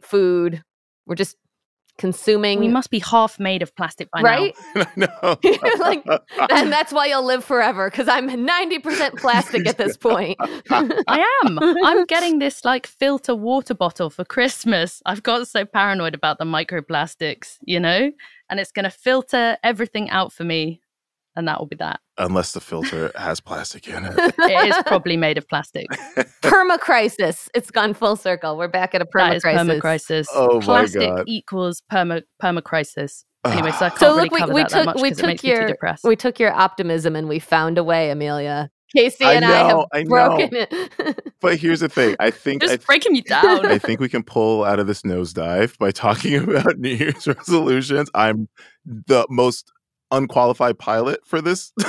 [0.00, 0.62] food.
[1.06, 1.36] We're just
[2.00, 2.58] consuming.
[2.58, 4.28] We must be half made of plastic by now.
[4.28, 4.56] right?
[4.96, 5.36] Know.
[5.78, 6.04] Like,
[6.50, 10.36] and that's why you'll live forever because I'm 90% plastic at this point.
[10.70, 11.58] I am.
[11.84, 15.02] I'm getting this like filter water bottle for Christmas.
[15.06, 18.10] I've got so paranoid about the microplastics, you know?
[18.48, 20.80] And it's going to filter everything out for me.
[21.36, 22.00] And that will be that.
[22.18, 24.14] Unless the filter has plastic in it.
[24.38, 25.86] It is probably made of plastic.
[26.42, 27.48] perma crisis.
[27.54, 28.56] It's gone full circle.
[28.58, 29.60] We're back at a That perma crisis.
[29.60, 30.28] perma crisis.
[30.34, 31.24] Oh my Plastic God.
[31.28, 33.24] equals perma perma crisis.
[33.44, 35.10] Anyway, so I can't So really look, we, cover we that, that took much we
[35.10, 37.84] because it took makes me too your we took your optimism and we found a
[37.84, 38.70] way, Amelia.
[38.94, 40.08] Casey I and I have know, I know.
[40.08, 41.22] broken it.
[41.40, 42.16] But here's the thing.
[42.20, 43.64] I think I Just breaking me down.
[43.64, 48.10] I think we can pull out of this nosedive by talking about New Year's resolutions.
[48.14, 48.48] I'm
[48.84, 49.72] the most
[50.10, 51.72] unqualified pilot for this.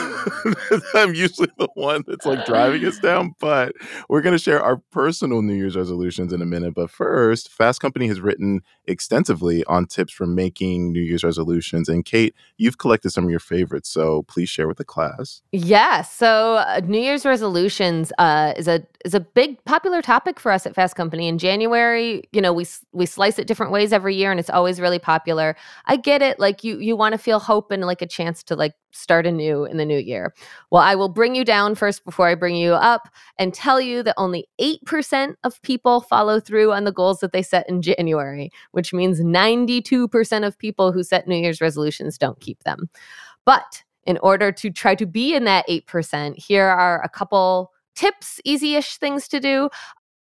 [0.94, 3.74] I'm usually the one that's like driving us down, but
[4.10, 6.74] we're going to share our personal New Year's resolutions in a minute.
[6.74, 11.90] But first, Fast Company has written extensively on tips for making New Year's resolutions.
[11.90, 15.42] And Kate, you've collected some of your favorites, so please share with the class.
[15.52, 16.02] Yeah.
[16.02, 20.66] So uh, New Year's resolutions uh, is a is a big popular topic for us
[20.66, 21.28] at Fast Company.
[21.28, 24.80] In January, you know, we we slice it different ways every year, and it's always
[24.80, 25.56] really popular.
[25.86, 26.40] I get it.
[26.40, 29.66] Like you you want to feel hope and like a chance to like start anew
[29.66, 30.34] in the new year.
[30.72, 34.04] Well, I will bring you down first before I bring you up and tell you
[34.04, 38.52] that only 8% of people follow through on the goals that they set in January,
[38.72, 42.90] which means 92% of people who set New Year's resolutions don't keep them.
[43.46, 48.40] But in order to try to be in that 8%, here are a couple tips,
[48.46, 49.70] easy ish things to do.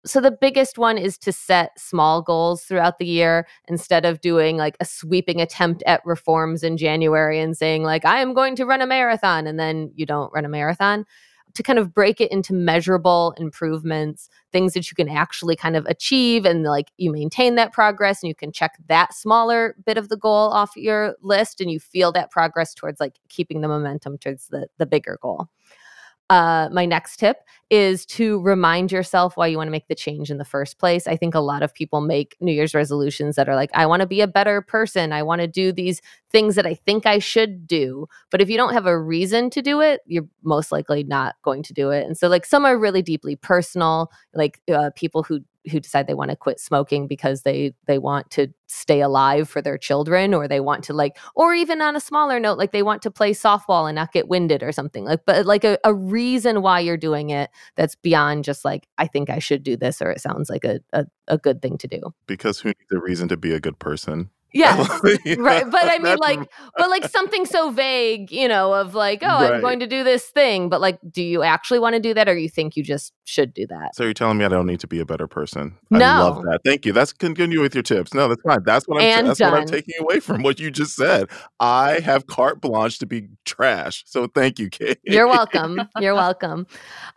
[0.07, 4.57] So, the biggest one is to set small goals throughout the year instead of doing
[4.57, 8.65] like a sweeping attempt at reforms in January and saying, like, I am going to
[8.67, 11.05] run a marathon, and then you don't run a marathon.
[11.55, 15.87] To kind of break it into measurable improvements, things that you can actually kind of
[15.87, 20.09] achieve, and like you maintain that progress, and you can check that smaller bit of
[20.09, 24.19] the goal off your list, and you feel that progress towards like keeping the momentum
[24.19, 25.49] towards the the bigger goal.
[26.29, 27.39] Uh, my next tip
[27.71, 31.07] is to remind yourself why you want to make the change in the first place.
[31.07, 34.01] I think a lot of people make New Year's resolutions that are like, I want
[34.01, 35.13] to be a better person.
[35.13, 38.09] I want to do these things that I think I should do.
[38.31, 41.63] But if you don't have a reason to do it, you're most likely not going
[41.65, 42.07] to do it.
[42.07, 46.15] And so, like, some are really deeply personal, like uh, people who who decide they
[46.15, 50.49] want to quit smoking because they they want to stay alive for their children or
[50.49, 53.33] they want to like or even on a smaller note like they want to play
[53.33, 56.97] softball and not get winded or something like but like a, a reason why you're
[56.97, 60.51] doing it that's beyond just like i think i should do this or it sounds
[60.51, 63.53] like a, a, a good thing to do Because who needs a reason to be
[63.53, 64.31] a good person?
[64.57, 64.89] Yes.
[65.39, 65.71] right.
[65.71, 66.41] But I mean like
[66.77, 69.55] but like something so vague, you know, of like, oh, Right.
[69.55, 72.29] I'm going to do this thing, but like do you actually want to do that
[72.29, 73.95] or you think you just should do that?
[73.95, 75.77] So you're telling me I don't need to be a better person?
[75.91, 76.05] No.
[76.05, 76.61] I love that.
[76.65, 76.93] Thank you.
[76.93, 78.15] That's continue with your tips.
[78.15, 78.63] No, that's fine.
[78.65, 79.03] That's what I'm.
[79.03, 81.29] And that's what I'm taking away from what you just said.
[81.61, 84.05] I have carte blanche to be trash.
[84.07, 84.99] So thank you, Kate.
[85.05, 85.83] You're welcome.
[86.01, 86.67] You're welcome.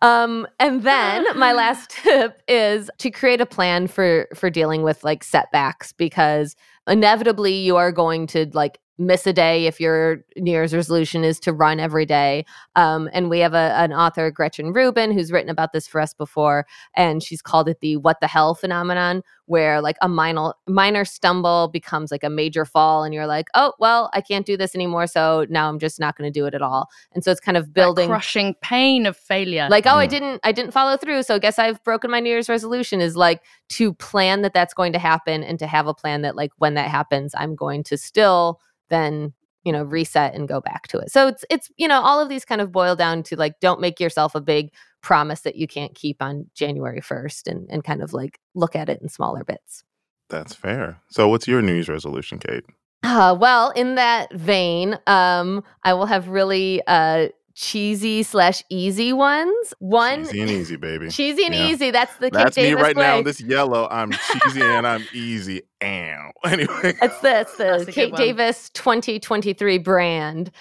[0.02, 5.04] Um, and then my last tip is to create a plan for for dealing with
[5.04, 6.56] like setbacks because
[6.90, 11.40] inevitably you are going to like miss a day if your New Year's resolution is
[11.40, 12.46] to run every day.
[12.76, 16.14] Um, and we have a, an author, Gretchen Rubin, who's written about this for us
[16.14, 21.06] before, and she's called it the "what the hell" phenomenon, where like a minor minor
[21.06, 24.76] stumble becomes like a major fall, and you're like, oh well, I can't do this
[24.76, 26.90] anymore, so now I'm just not going to do it at all.
[27.14, 29.68] And so it's kind of That building crushing pain of failure.
[29.70, 32.30] like oh i didn't i didn't follow through so i guess i've broken my new
[32.30, 35.94] year's resolution is like to plan that that's going to happen and to have a
[35.94, 39.34] plan that like when that happens i'm going to still then
[39.64, 42.30] you know reset and go back to it so it's it's you know all of
[42.30, 44.72] these kind of boil down to like don't make yourself a big
[45.02, 48.90] promise that you can't keep on january 1st and and kind of like look at
[48.90, 49.84] it in smaller bits
[50.30, 51.02] That's fair.
[51.10, 52.64] So what's your New Year's resolution, Kate?
[53.02, 59.74] Uh, well, in that vein, um, I will have really uh, cheesy slash easy ones.
[59.80, 61.10] One Cheesy and easy, baby.
[61.10, 61.68] cheesy and Yeah.
[61.68, 61.92] easy.
[61.92, 63.04] That's the Kate That's me Davis right way.
[63.04, 63.22] now.
[63.22, 63.88] This yellow.
[63.92, 65.62] I'm cheesy and I'm easy.
[65.84, 66.32] Ow.
[66.46, 66.94] Anyway.
[67.02, 68.16] That's the, that's the That's Kate.
[68.16, 70.52] Davis 2023 brand.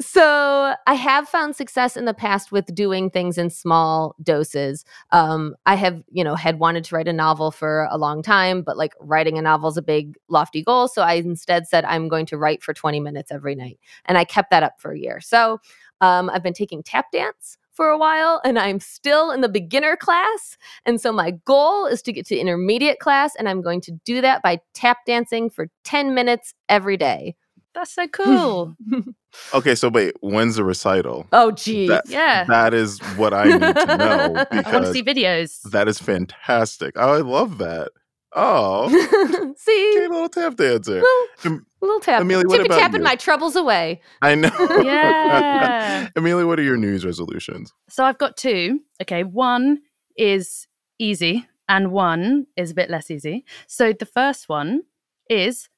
[0.00, 4.84] So I have found success in the past with doing things in small doses.
[5.12, 8.62] Um, I have, you know, had wanted to write a novel for a long time,
[8.62, 10.88] but like writing a novel is a big, lofty goal.
[10.88, 13.78] So I instead said, I'm going to write for 20 minutes every night.
[14.06, 15.20] And I kept that up for a year.
[15.20, 15.58] So
[16.00, 19.96] um, I've been taking tap dance for a while and I'm still in the beginner
[19.96, 20.56] class.
[20.86, 24.20] And so my goal is to get to intermediate class, and I'm going to do
[24.22, 27.34] that by tap dancing for 10 minutes every day.
[27.74, 28.74] That's so cool.
[29.52, 31.26] Okay, so wait, when's the recital?
[31.30, 31.90] oh, geez.
[31.90, 32.44] That- yeah.
[32.44, 35.60] That is what I need to know I want to see videos.
[35.72, 36.94] that is fantastic.
[36.96, 37.90] Oh, I love that.
[38.34, 38.88] Oh,
[39.58, 39.94] See?
[39.98, 41.02] Kate, little tap dancer.
[41.44, 42.20] Little, Em- little tap.
[42.22, 43.04] Amelia, what Tippy about tapping you?
[43.04, 44.00] my troubles away.
[44.22, 44.50] I know.
[44.82, 46.08] Yeah.
[46.16, 47.72] Amelia, what are your New Year's resolutions?
[47.88, 48.80] So I've got two.
[49.02, 49.80] Okay, one
[50.16, 50.66] is
[50.98, 53.44] easy and one is a bit less easy.
[53.66, 54.82] So the first one
[55.28, 55.68] is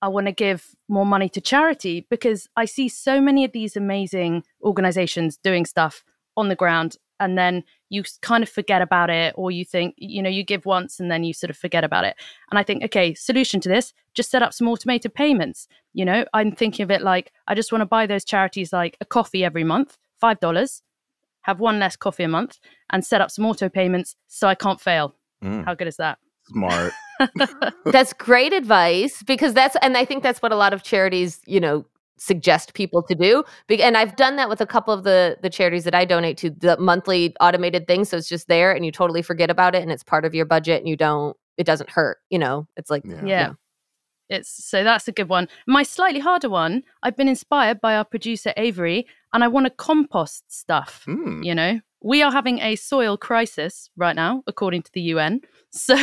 [0.00, 3.76] I want to give more money to charity because I see so many of these
[3.76, 6.04] amazing organizations doing stuff
[6.36, 10.22] on the ground and then you kind of forget about it or you think you
[10.22, 12.16] know you give once and then you sort of forget about it.
[12.50, 16.24] And i think okay solution to this just set up some automated payments you know?
[16.32, 19.44] I'm thinking of it like i just want to buy those charities like a coffee
[19.44, 20.82] every month five dollars
[21.42, 22.58] have one less coffee a month
[22.90, 25.14] and set up some auto payments so i can't fail.
[25.44, 26.18] Mm, how good is that?
[26.44, 26.92] Smart.
[27.86, 31.60] That's great advice because that's, and I think that's what a lot of charities, you
[31.60, 31.84] know,
[32.22, 33.42] suggest people to do.
[33.68, 36.50] And I've done that with a couple of the the charities that I donate to,
[36.50, 38.04] the monthly automated thing.
[38.04, 40.44] So it's just there and you totally forget about it and it's part of your
[40.46, 43.24] budget and you don't, it doesn't hurt, you know, it's like, Yeah.
[43.24, 43.52] yeah.
[44.28, 45.48] It's so that's a good one.
[45.66, 49.70] My slightly harder one, I've been inspired by our producer Avery and I want to
[49.70, 51.04] compost stuff.
[51.06, 51.44] Mm.
[51.44, 55.40] You know, we are having a soil crisis right now, according to the UN.
[55.74, 55.96] So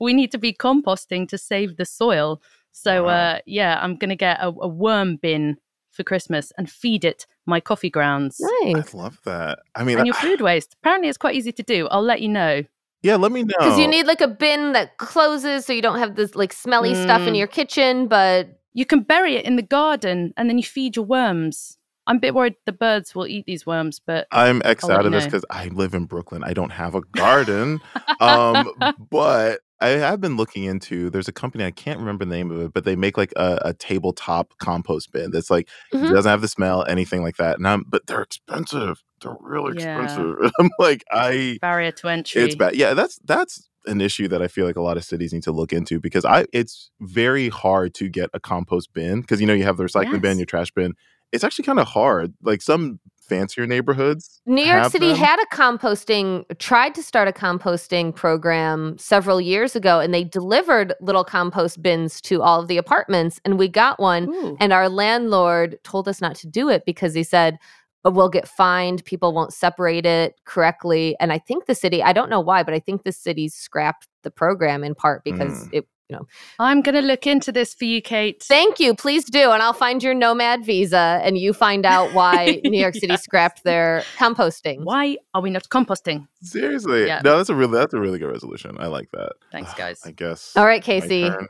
[0.00, 2.40] we need to be composting to save the soil.
[2.76, 3.10] So, Wow.
[3.10, 5.56] uh, yeah, I'm going to get a, a worm bin
[5.92, 8.40] for Christmas and feed it my coffee grounds.
[8.64, 8.94] nice.
[8.94, 9.60] I love that.
[9.76, 10.74] I mean, And your food waste.
[10.82, 11.86] Apparently, it's quite easy to do.
[11.88, 12.64] I'll let you know.
[13.02, 13.54] yeah, let me know.
[13.58, 16.94] Because you need like a bin that closes so you don't have this like smelly
[16.94, 17.38] stuff in Mm.
[17.38, 21.04] your kitchen, but You can bury it in the garden and then you feed your
[21.04, 21.78] worms.
[22.08, 25.06] I'm a bit worried the birds will eat these worms, but I'm X I'll out
[25.06, 26.42] of you this because I live in Brooklyn.
[26.42, 27.80] I don't have a garden.
[28.20, 28.68] um,
[29.12, 31.10] but I have been looking into.
[31.10, 33.58] There's a company I can't remember the name of it, but they make like a,
[33.66, 36.10] a tabletop compost bin that's like Mhm.
[36.10, 37.56] it doesn't have the smell, anything like that.
[37.58, 39.02] And I'm, but they're expensive.
[39.22, 40.00] They're really Yeah.
[40.02, 40.52] expensive.
[40.58, 42.42] I'm like, I barrier to entry.
[42.42, 42.74] it's bad.
[42.76, 45.52] Yeah, that's that's an issue that I feel like a lot of cities need to
[45.52, 49.52] look into because I it's very hard to get a compost bin because you know
[49.54, 50.94] you have the recycling bin, your trash bin.
[51.32, 52.32] It's actually kind of hard.
[52.42, 54.40] Like some fancier neighborhoods.
[54.46, 55.16] New York City them.
[55.16, 60.94] had a composting, tried to start a composting program several years ago, and they delivered
[61.00, 63.40] little compost bins to all of the apartments.
[63.44, 64.56] And we got one, Ooh.
[64.60, 67.58] and our landlord told us not to do it because he said,
[68.04, 69.04] "Uh, We'll get fined.
[69.04, 71.16] People won't separate it correctly.
[71.20, 74.08] And I think the city, I don't know why, but I think the city scrapped
[74.22, 75.68] the program in part because Mm.
[75.72, 76.26] it you know.
[76.58, 78.42] I'm going to look into this for you, Kate.
[78.42, 78.94] Thank you.
[78.94, 79.50] Please do.
[79.52, 83.22] And I'll find your nomad visa and you find out why New York City Yes.
[83.22, 84.84] scrapped their composting.
[84.84, 86.26] Why are we not composting?
[86.42, 87.20] Seriously, Yeah.
[87.24, 88.76] no, that's a really that's a really good resolution.
[88.78, 89.32] I like that.
[89.52, 90.00] Thanks, guys.
[90.04, 90.52] I guess.
[90.56, 91.30] All right, Casey.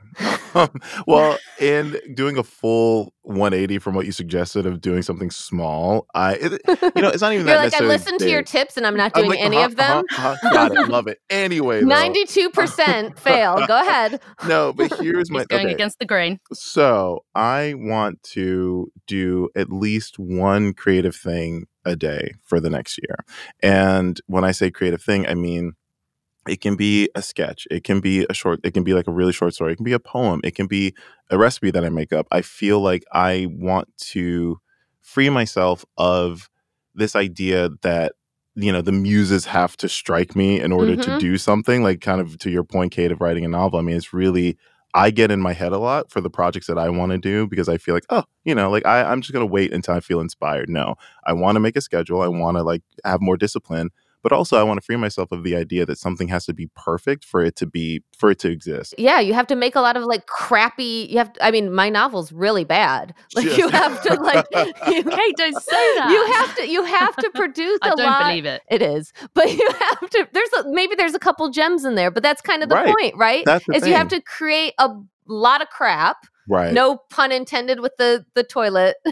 [0.57, 0.69] Um,
[1.09, 6.35] well, in doing a full 180 from what you suggested of doing something small, I
[6.35, 6.53] it,
[6.97, 8.87] you know it's not even You're that like, I necessarily listened to your tips and
[8.87, 10.05] I'm not I'm doing like, any uh-huh, of them.
[10.11, 10.89] uh-huh, uh-huh, got it.
[10.89, 11.19] Love it.
[11.31, 13.67] Anyway, 92% fail.
[13.67, 14.21] Go ahead.
[14.47, 15.75] no, but here's my He's going okay.
[15.75, 16.39] against the grain.
[16.53, 22.99] So I want to do at least one creative thing a day for the next
[22.99, 23.17] year.
[23.63, 25.73] And when I say creative thing, I mean
[26.49, 29.13] it can be a sketch, it can be a short, it can be like a
[29.13, 30.95] really short story, it can be a poem, it can be
[31.31, 32.27] a recipe that I make up.
[32.31, 34.59] I feel like I want to
[35.03, 36.49] free myself of
[36.95, 38.13] this idea that
[38.57, 41.19] you know the muses have to strike me in order to Mhm.
[41.19, 43.97] do something like kind of to your point kate of writing a novel i mean
[43.97, 44.57] it's really
[44.97, 47.49] I get in my head a lot for the projects that I want to do
[47.49, 49.99] because I feel like, oh, you know, like I, I'm just gonna wait until I
[49.99, 50.69] feel inspired.
[50.69, 50.95] No,
[51.27, 52.23] I want to make a schedule.
[52.23, 53.91] I want to like have more discipline,
[54.25, 56.69] but also I want to free myself of the idea that something has to be
[56.75, 58.95] perfect for it to be for it to exist.
[58.99, 61.07] Yeah, you have to make a lot of like crappy.
[61.11, 61.33] You have.
[61.35, 63.15] To, I mean, my novel's really bad.
[63.37, 64.47] Like Just- you have to like.
[64.89, 66.11] You, Kate, don't say that.
[66.11, 66.69] you have to.
[66.69, 68.23] You have to produce a I don't lot.
[68.29, 68.63] believe it.
[68.69, 70.29] It is, but you have to.
[70.33, 72.87] There's a, maybe there's a couple gems in there, but that's kind of the Right.
[72.97, 73.45] point, right?
[73.45, 74.91] That's the is you have to create a
[75.29, 76.17] lot of crap.
[76.49, 76.73] Right.
[76.73, 78.97] No pun intended with the the toilet,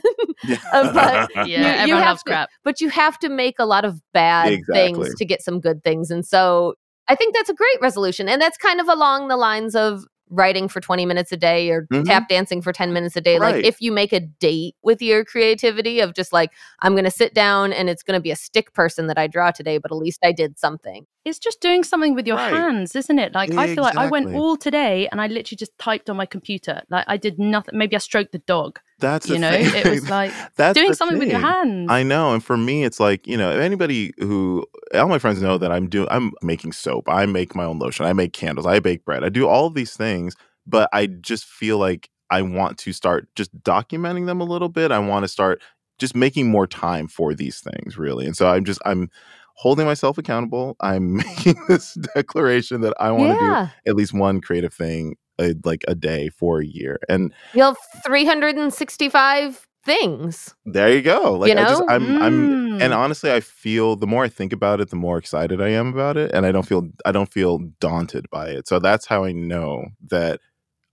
[0.73, 2.49] Uh, but Yeah, you everyone have loves to- crap.
[2.65, 4.75] but you have to make a lot of bad Exactly.
[5.05, 6.75] things to get some good things, and so
[7.09, 10.67] I think that's a great resolution, and that's kind of along the lines of writing
[10.67, 12.05] for 20 minutes a day or Mhm.
[12.07, 15.25] tap dancing for 10 minutes a day like if you make a date with your
[15.25, 18.37] creativity of just like i'm going to sit down and it's going to be a
[18.37, 21.85] stick person that i draw today but at least i did something It's just doing
[21.85, 22.53] something with your Right.
[22.53, 23.33] hands, isn't it?
[23.33, 26.27] Like I feel like I went all today and I literally just typed on my
[26.27, 26.83] computer.
[26.91, 27.79] Like I did nothing.
[27.79, 28.81] Maybe I stroked the dog.
[29.03, 29.75] That's you know, thing.
[29.75, 31.91] it was like That's doing something with your hands.
[31.91, 35.59] I know, and for me, it's like you know, anybody who all my friends know
[35.59, 36.09] that I'm doing.
[36.11, 37.09] I'm making soap.
[37.09, 38.07] I make my own lotion.
[38.07, 38.67] I make candles.
[38.67, 39.25] I bake bread.
[39.25, 40.35] I do all of these things,
[40.67, 44.91] but I just feel like I want to start just documenting them a little bit.
[44.91, 45.61] I want to start
[45.99, 48.27] just making more time for these things, really.
[48.27, 49.11] And so I'm just I'm
[49.55, 50.77] holding myself accountable.
[50.81, 55.17] I'm making this declaration that I want to yeah do at least one creative thing,
[55.39, 61.35] uh, like a day for a year, and you'll have 365 things there you go.
[61.35, 61.87] Like You I just know?
[61.89, 62.97] I'm I'm and Mm.
[62.97, 66.17] honestly i feel the more i think about it the more excited i am about
[66.17, 69.31] it and i don't feel i don't feel daunted by it so that's how i
[69.31, 70.41] know that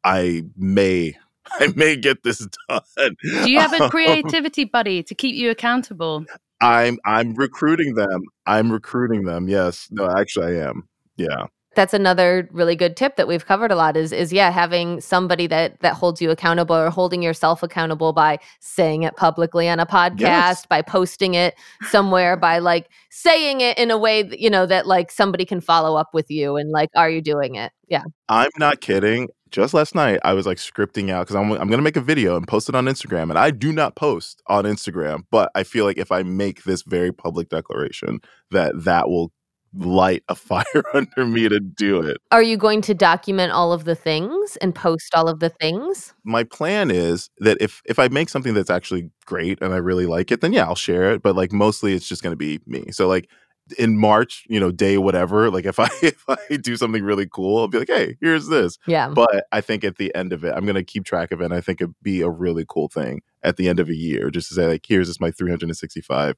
[0.03, 1.17] i may
[1.59, 2.81] i may get this done
[3.23, 6.25] Do you have a creativity buddy to keep you accountable?
[6.61, 10.87] i'm i'm recruiting them i'm recruiting them yes no actually i am
[11.17, 11.45] yeah
[11.75, 15.47] that's another really good tip that we've covered a lot is is yeah having somebody
[15.47, 19.85] that that holds you accountable or holding yourself accountable by saying it publicly on a
[19.85, 20.65] podcast Yes.
[20.65, 21.55] by posting it
[21.89, 25.61] somewhere by like saying it in a way that, you know that like somebody can
[25.61, 27.71] follow up with you and like are you doing it?
[27.87, 28.03] Yeah.
[28.27, 29.29] I'm not kidding.
[29.51, 32.37] Just last night i was like scripting out because I'm, I'm gonna make a video
[32.37, 35.85] and post it on instagram and i do not post on instagram but i feel
[35.85, 38.19] like if i make this very public declaration
[38.51, 39.31] that that will
[39.73, 43.85] light a fire under me to do it are you going to document all of
[43.85, 48.07] the things and post all of the things my plan is that if if I
[48.07, 51.21] make something that's actually great and I really like it, then yeah, I'll share it.
[51.21, 52.91] But like mostly, it's just going to be me.
[52.91, 53.29] So like
[53.77, 57.59] in March, you know, day whatever, like if I if I do something really cool,
[57.59, 58.77] I'll be like, hey, here's this.
[58.87, 61.41] yeah But I think at the end of it, I'm going to keep track of
[61.41, 61.45] it.
[61.45, 64.29] And I think it'd be a really cool thing at the end of a year,
[64.29, 66.35] just to say like, here's just my 365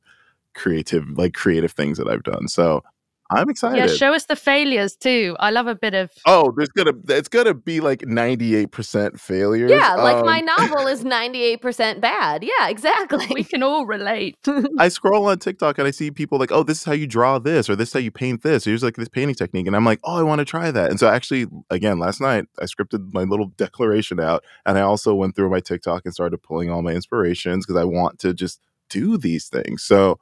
[0.53, 2.47] creative like creative things that I've done.
[2.47, 2.84] So
[3.32, 3.77] I'm excited.
[3.77, 5.36] Yeah, show us the failures too.
[5.39, 9.71] I love a bit of Oh, there's gonna it's gonna be like 98% failures.
[9.71, 14.38] yeah like my Um, novel is 98% bad yeah exactly we can all relate.
[14.79, 17.39] I scroll on TikTok and I see people like, oh, this is how you draw
[17.39, 18.65] this, or this is how you paint this.
[18.65, 19.67] Here's like this painting technique.
[19.67, 20.89] And I'm like, oh, I want to try that.
[20.89, 24.43] And so actually, again, last night I scripted my little declaration out.
[24.65, 27.86] And I also went through my TikTok and started pulling all my inspirations because I
[27.86, 28.59] want to just
[28.89, 29.84] do these things.
[29.84, 30.19] So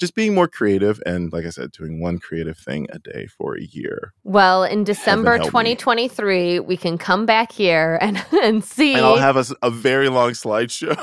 [0.00, 3.54] just being more creative and like I said, doing one creative thing a day for
[3.56, 4.12] a year.
[4.24, 5.46] Well, in December help me.
[5.76, 10.30] 2023, we can come back here and, and see And I'll have a very long
[10.30, 10.96] slideshow.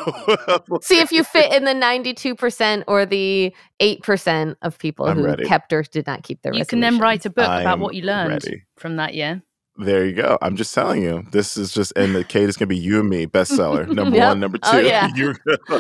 [0.84, 5.45] see if you fit in the 92% or the 8% of people I'm who ready.
[5.45, 7.93] kept or did not keep their You can then write a book about I'm what
[7.93, 8.64] you learned ready.
[8.78, 9.43] from that year.
[9.78, 10.38] There you go.
[10.42, 11.24] I'm just telling you.
[11.32, 13.88] This is just, and the Kate is going to be you and me bestseller.
[13.94, 14.28] Number Yep.
[14.30, 14.78] one, number oh, two.
[14.78, 15.10] Oh, yeah.
[15.16, 15.36] You're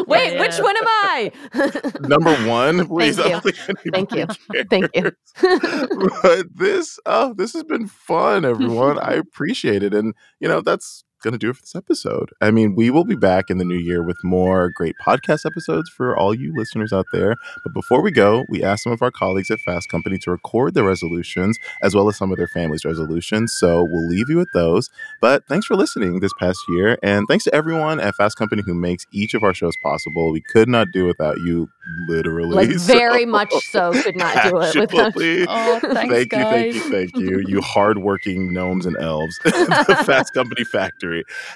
[0.07, 0.39] Wait, Yeah.
[0.39, 1.31] which one am I?
[2.01, 3.17] number one, please.
[3.17, 3.43] Thank I don't
[3.93, 4.27] Thank you.
[4.69, 5.11] Thank you.
[6.21, 8.99] but this, oh, this has been fun, everyone.
[8.99, 9.93] I appreciate it.
[9.93, 12.29] And, you know, that's going to do it for this episode.
[12.41, 15.89] I mean, we will be back in the new year with more great podcast episodes
[15.89, 17.35] for all you listeners out there.
[17.63, 20.73] But before we go, we asked some of our colleagues at Fast Company to record
[20.73, 23.53] their resolutions as well as some of their families' resolutions.
[23.57, 24.89] So we'll leave you with those.
[25.21, 26.97] But thanks for listening this past year.
[27.01, 30.31] And thanks to everyone at Fast Company who makes each of our shows possible.
[30.31, 31.69] We could not do without you,
[32.07, 32.67] literally.
[32.67, 36.39] like So- very much so could not do it without Actually, Oh, thanks, thank you,
[36.43, 41.06] thank you, thank you, you hardworking gnomes and elves, the Fast Company Factory.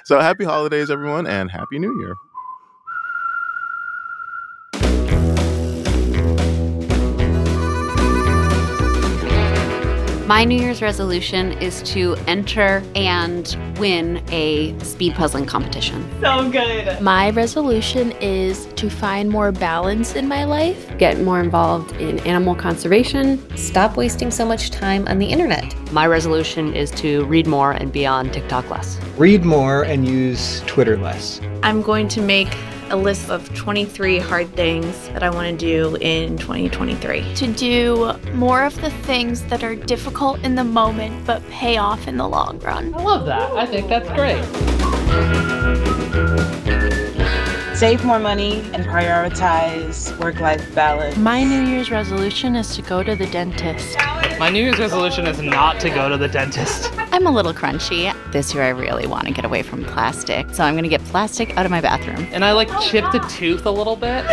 [0.03, 2.15] So happy holidays, everyone, and happy New Year.
[10.31, 16.09] My New Year's resolution is to enter and win a speed puzzling competition.
[16.21, 17.01] So good.
[17.01, 20.97] My resolution is to find more balance in my life.
[20.97, 25.75] get more involved in animal conservation, stop wasting so much time on the internet.
[25.91, 28.97] My resolution is to read more and be on TikTok less.
[29.17, 31.41] Read more and use Twitter less.
[31.61, 32.55] I'm going to make
[32.91, 37.33] a list of 23 hard things that I want to do in 2023.
[37.35, 42.07] to do more of the things that are difficult in the moment but pay off
[42.07, 42.93] in the long run.
[42.93, 43.51] I love that.
[43.53, 45.90] I think that's great.
[47.81, 51.17] Save more money and prioritize work life balance.
[51.17, 53.97] My New Year's resolution is to go to the dentist.
[54.37, 56.91] My New Year's resolution is not to go to the dentist.
[57.11, 58.13] I'm a little crunchy.
[58.31, 61.03] This year I really want to get away from plastic, so I'm going to get
[61.05, 62.27] plastic out of my bathroom.
[62.31, 64.27] And I like chipped a tooth a little bit.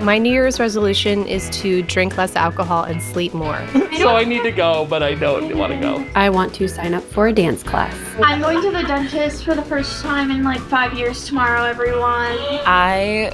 [0.00, 3.60] My New Year's resolution is to drink less alcohol and sleep more.
[4.00, 6.02] So I need to go, but I don't want to go.
[6.14, 7.94] I want to sign up for a dance class.
[8.22, 12.38] I'm going to the dentist for the first time in like five years tomorrow, everyone.
[12.64, 13.30] I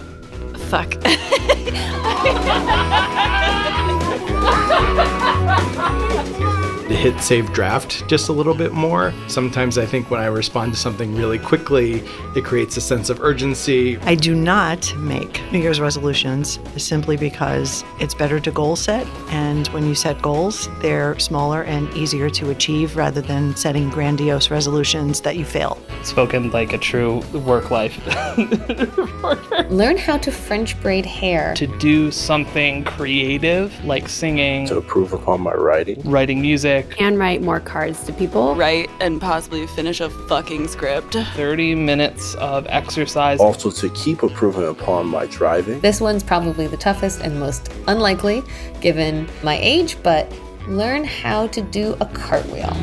[0.57, 0.97] fuck.
[6.89, 9.13] Hit save draft just a little bit more.
[9.27, 12.05] Sometimes I think when I respond to something really quickly,
[12.37, 13.99] it creates a sense of urgency.
[14.03, 19.05] I do not make New Year's resolutions simply because it's better to goal set.
[19.31, 24.51] And when you set goals, they're smaller and easier to achieve rather than setting grandiose
[24.51, 25.79] resolutions that you fail.
[26.05, 27.97] Spoken like a true work life.
[29.71, 31.53] Learn how to French braid hair.
[31.55, 36.01] to do something creative like singing, to improve upon my writing.
[36.05, 38.55] writing music, and write more cards to people.
[38.55, 41.15] Write and possibly finish a fucking script.
[41.15, 43.41] 30 minutes of exercise.
[43.41, 45.81] Also, to keep improving upon my driving.
[45.81, 48.43] This one's probably the toughest and most unlikely
[48.81, 50.31] given my age, but
[50.69, 52.77] learn how to do a cartwheel.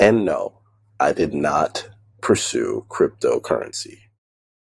[0.00, 0.52] And no,
[1.00, 1.88] I did not
[2.20, 3.98] pursue cryptocurrency.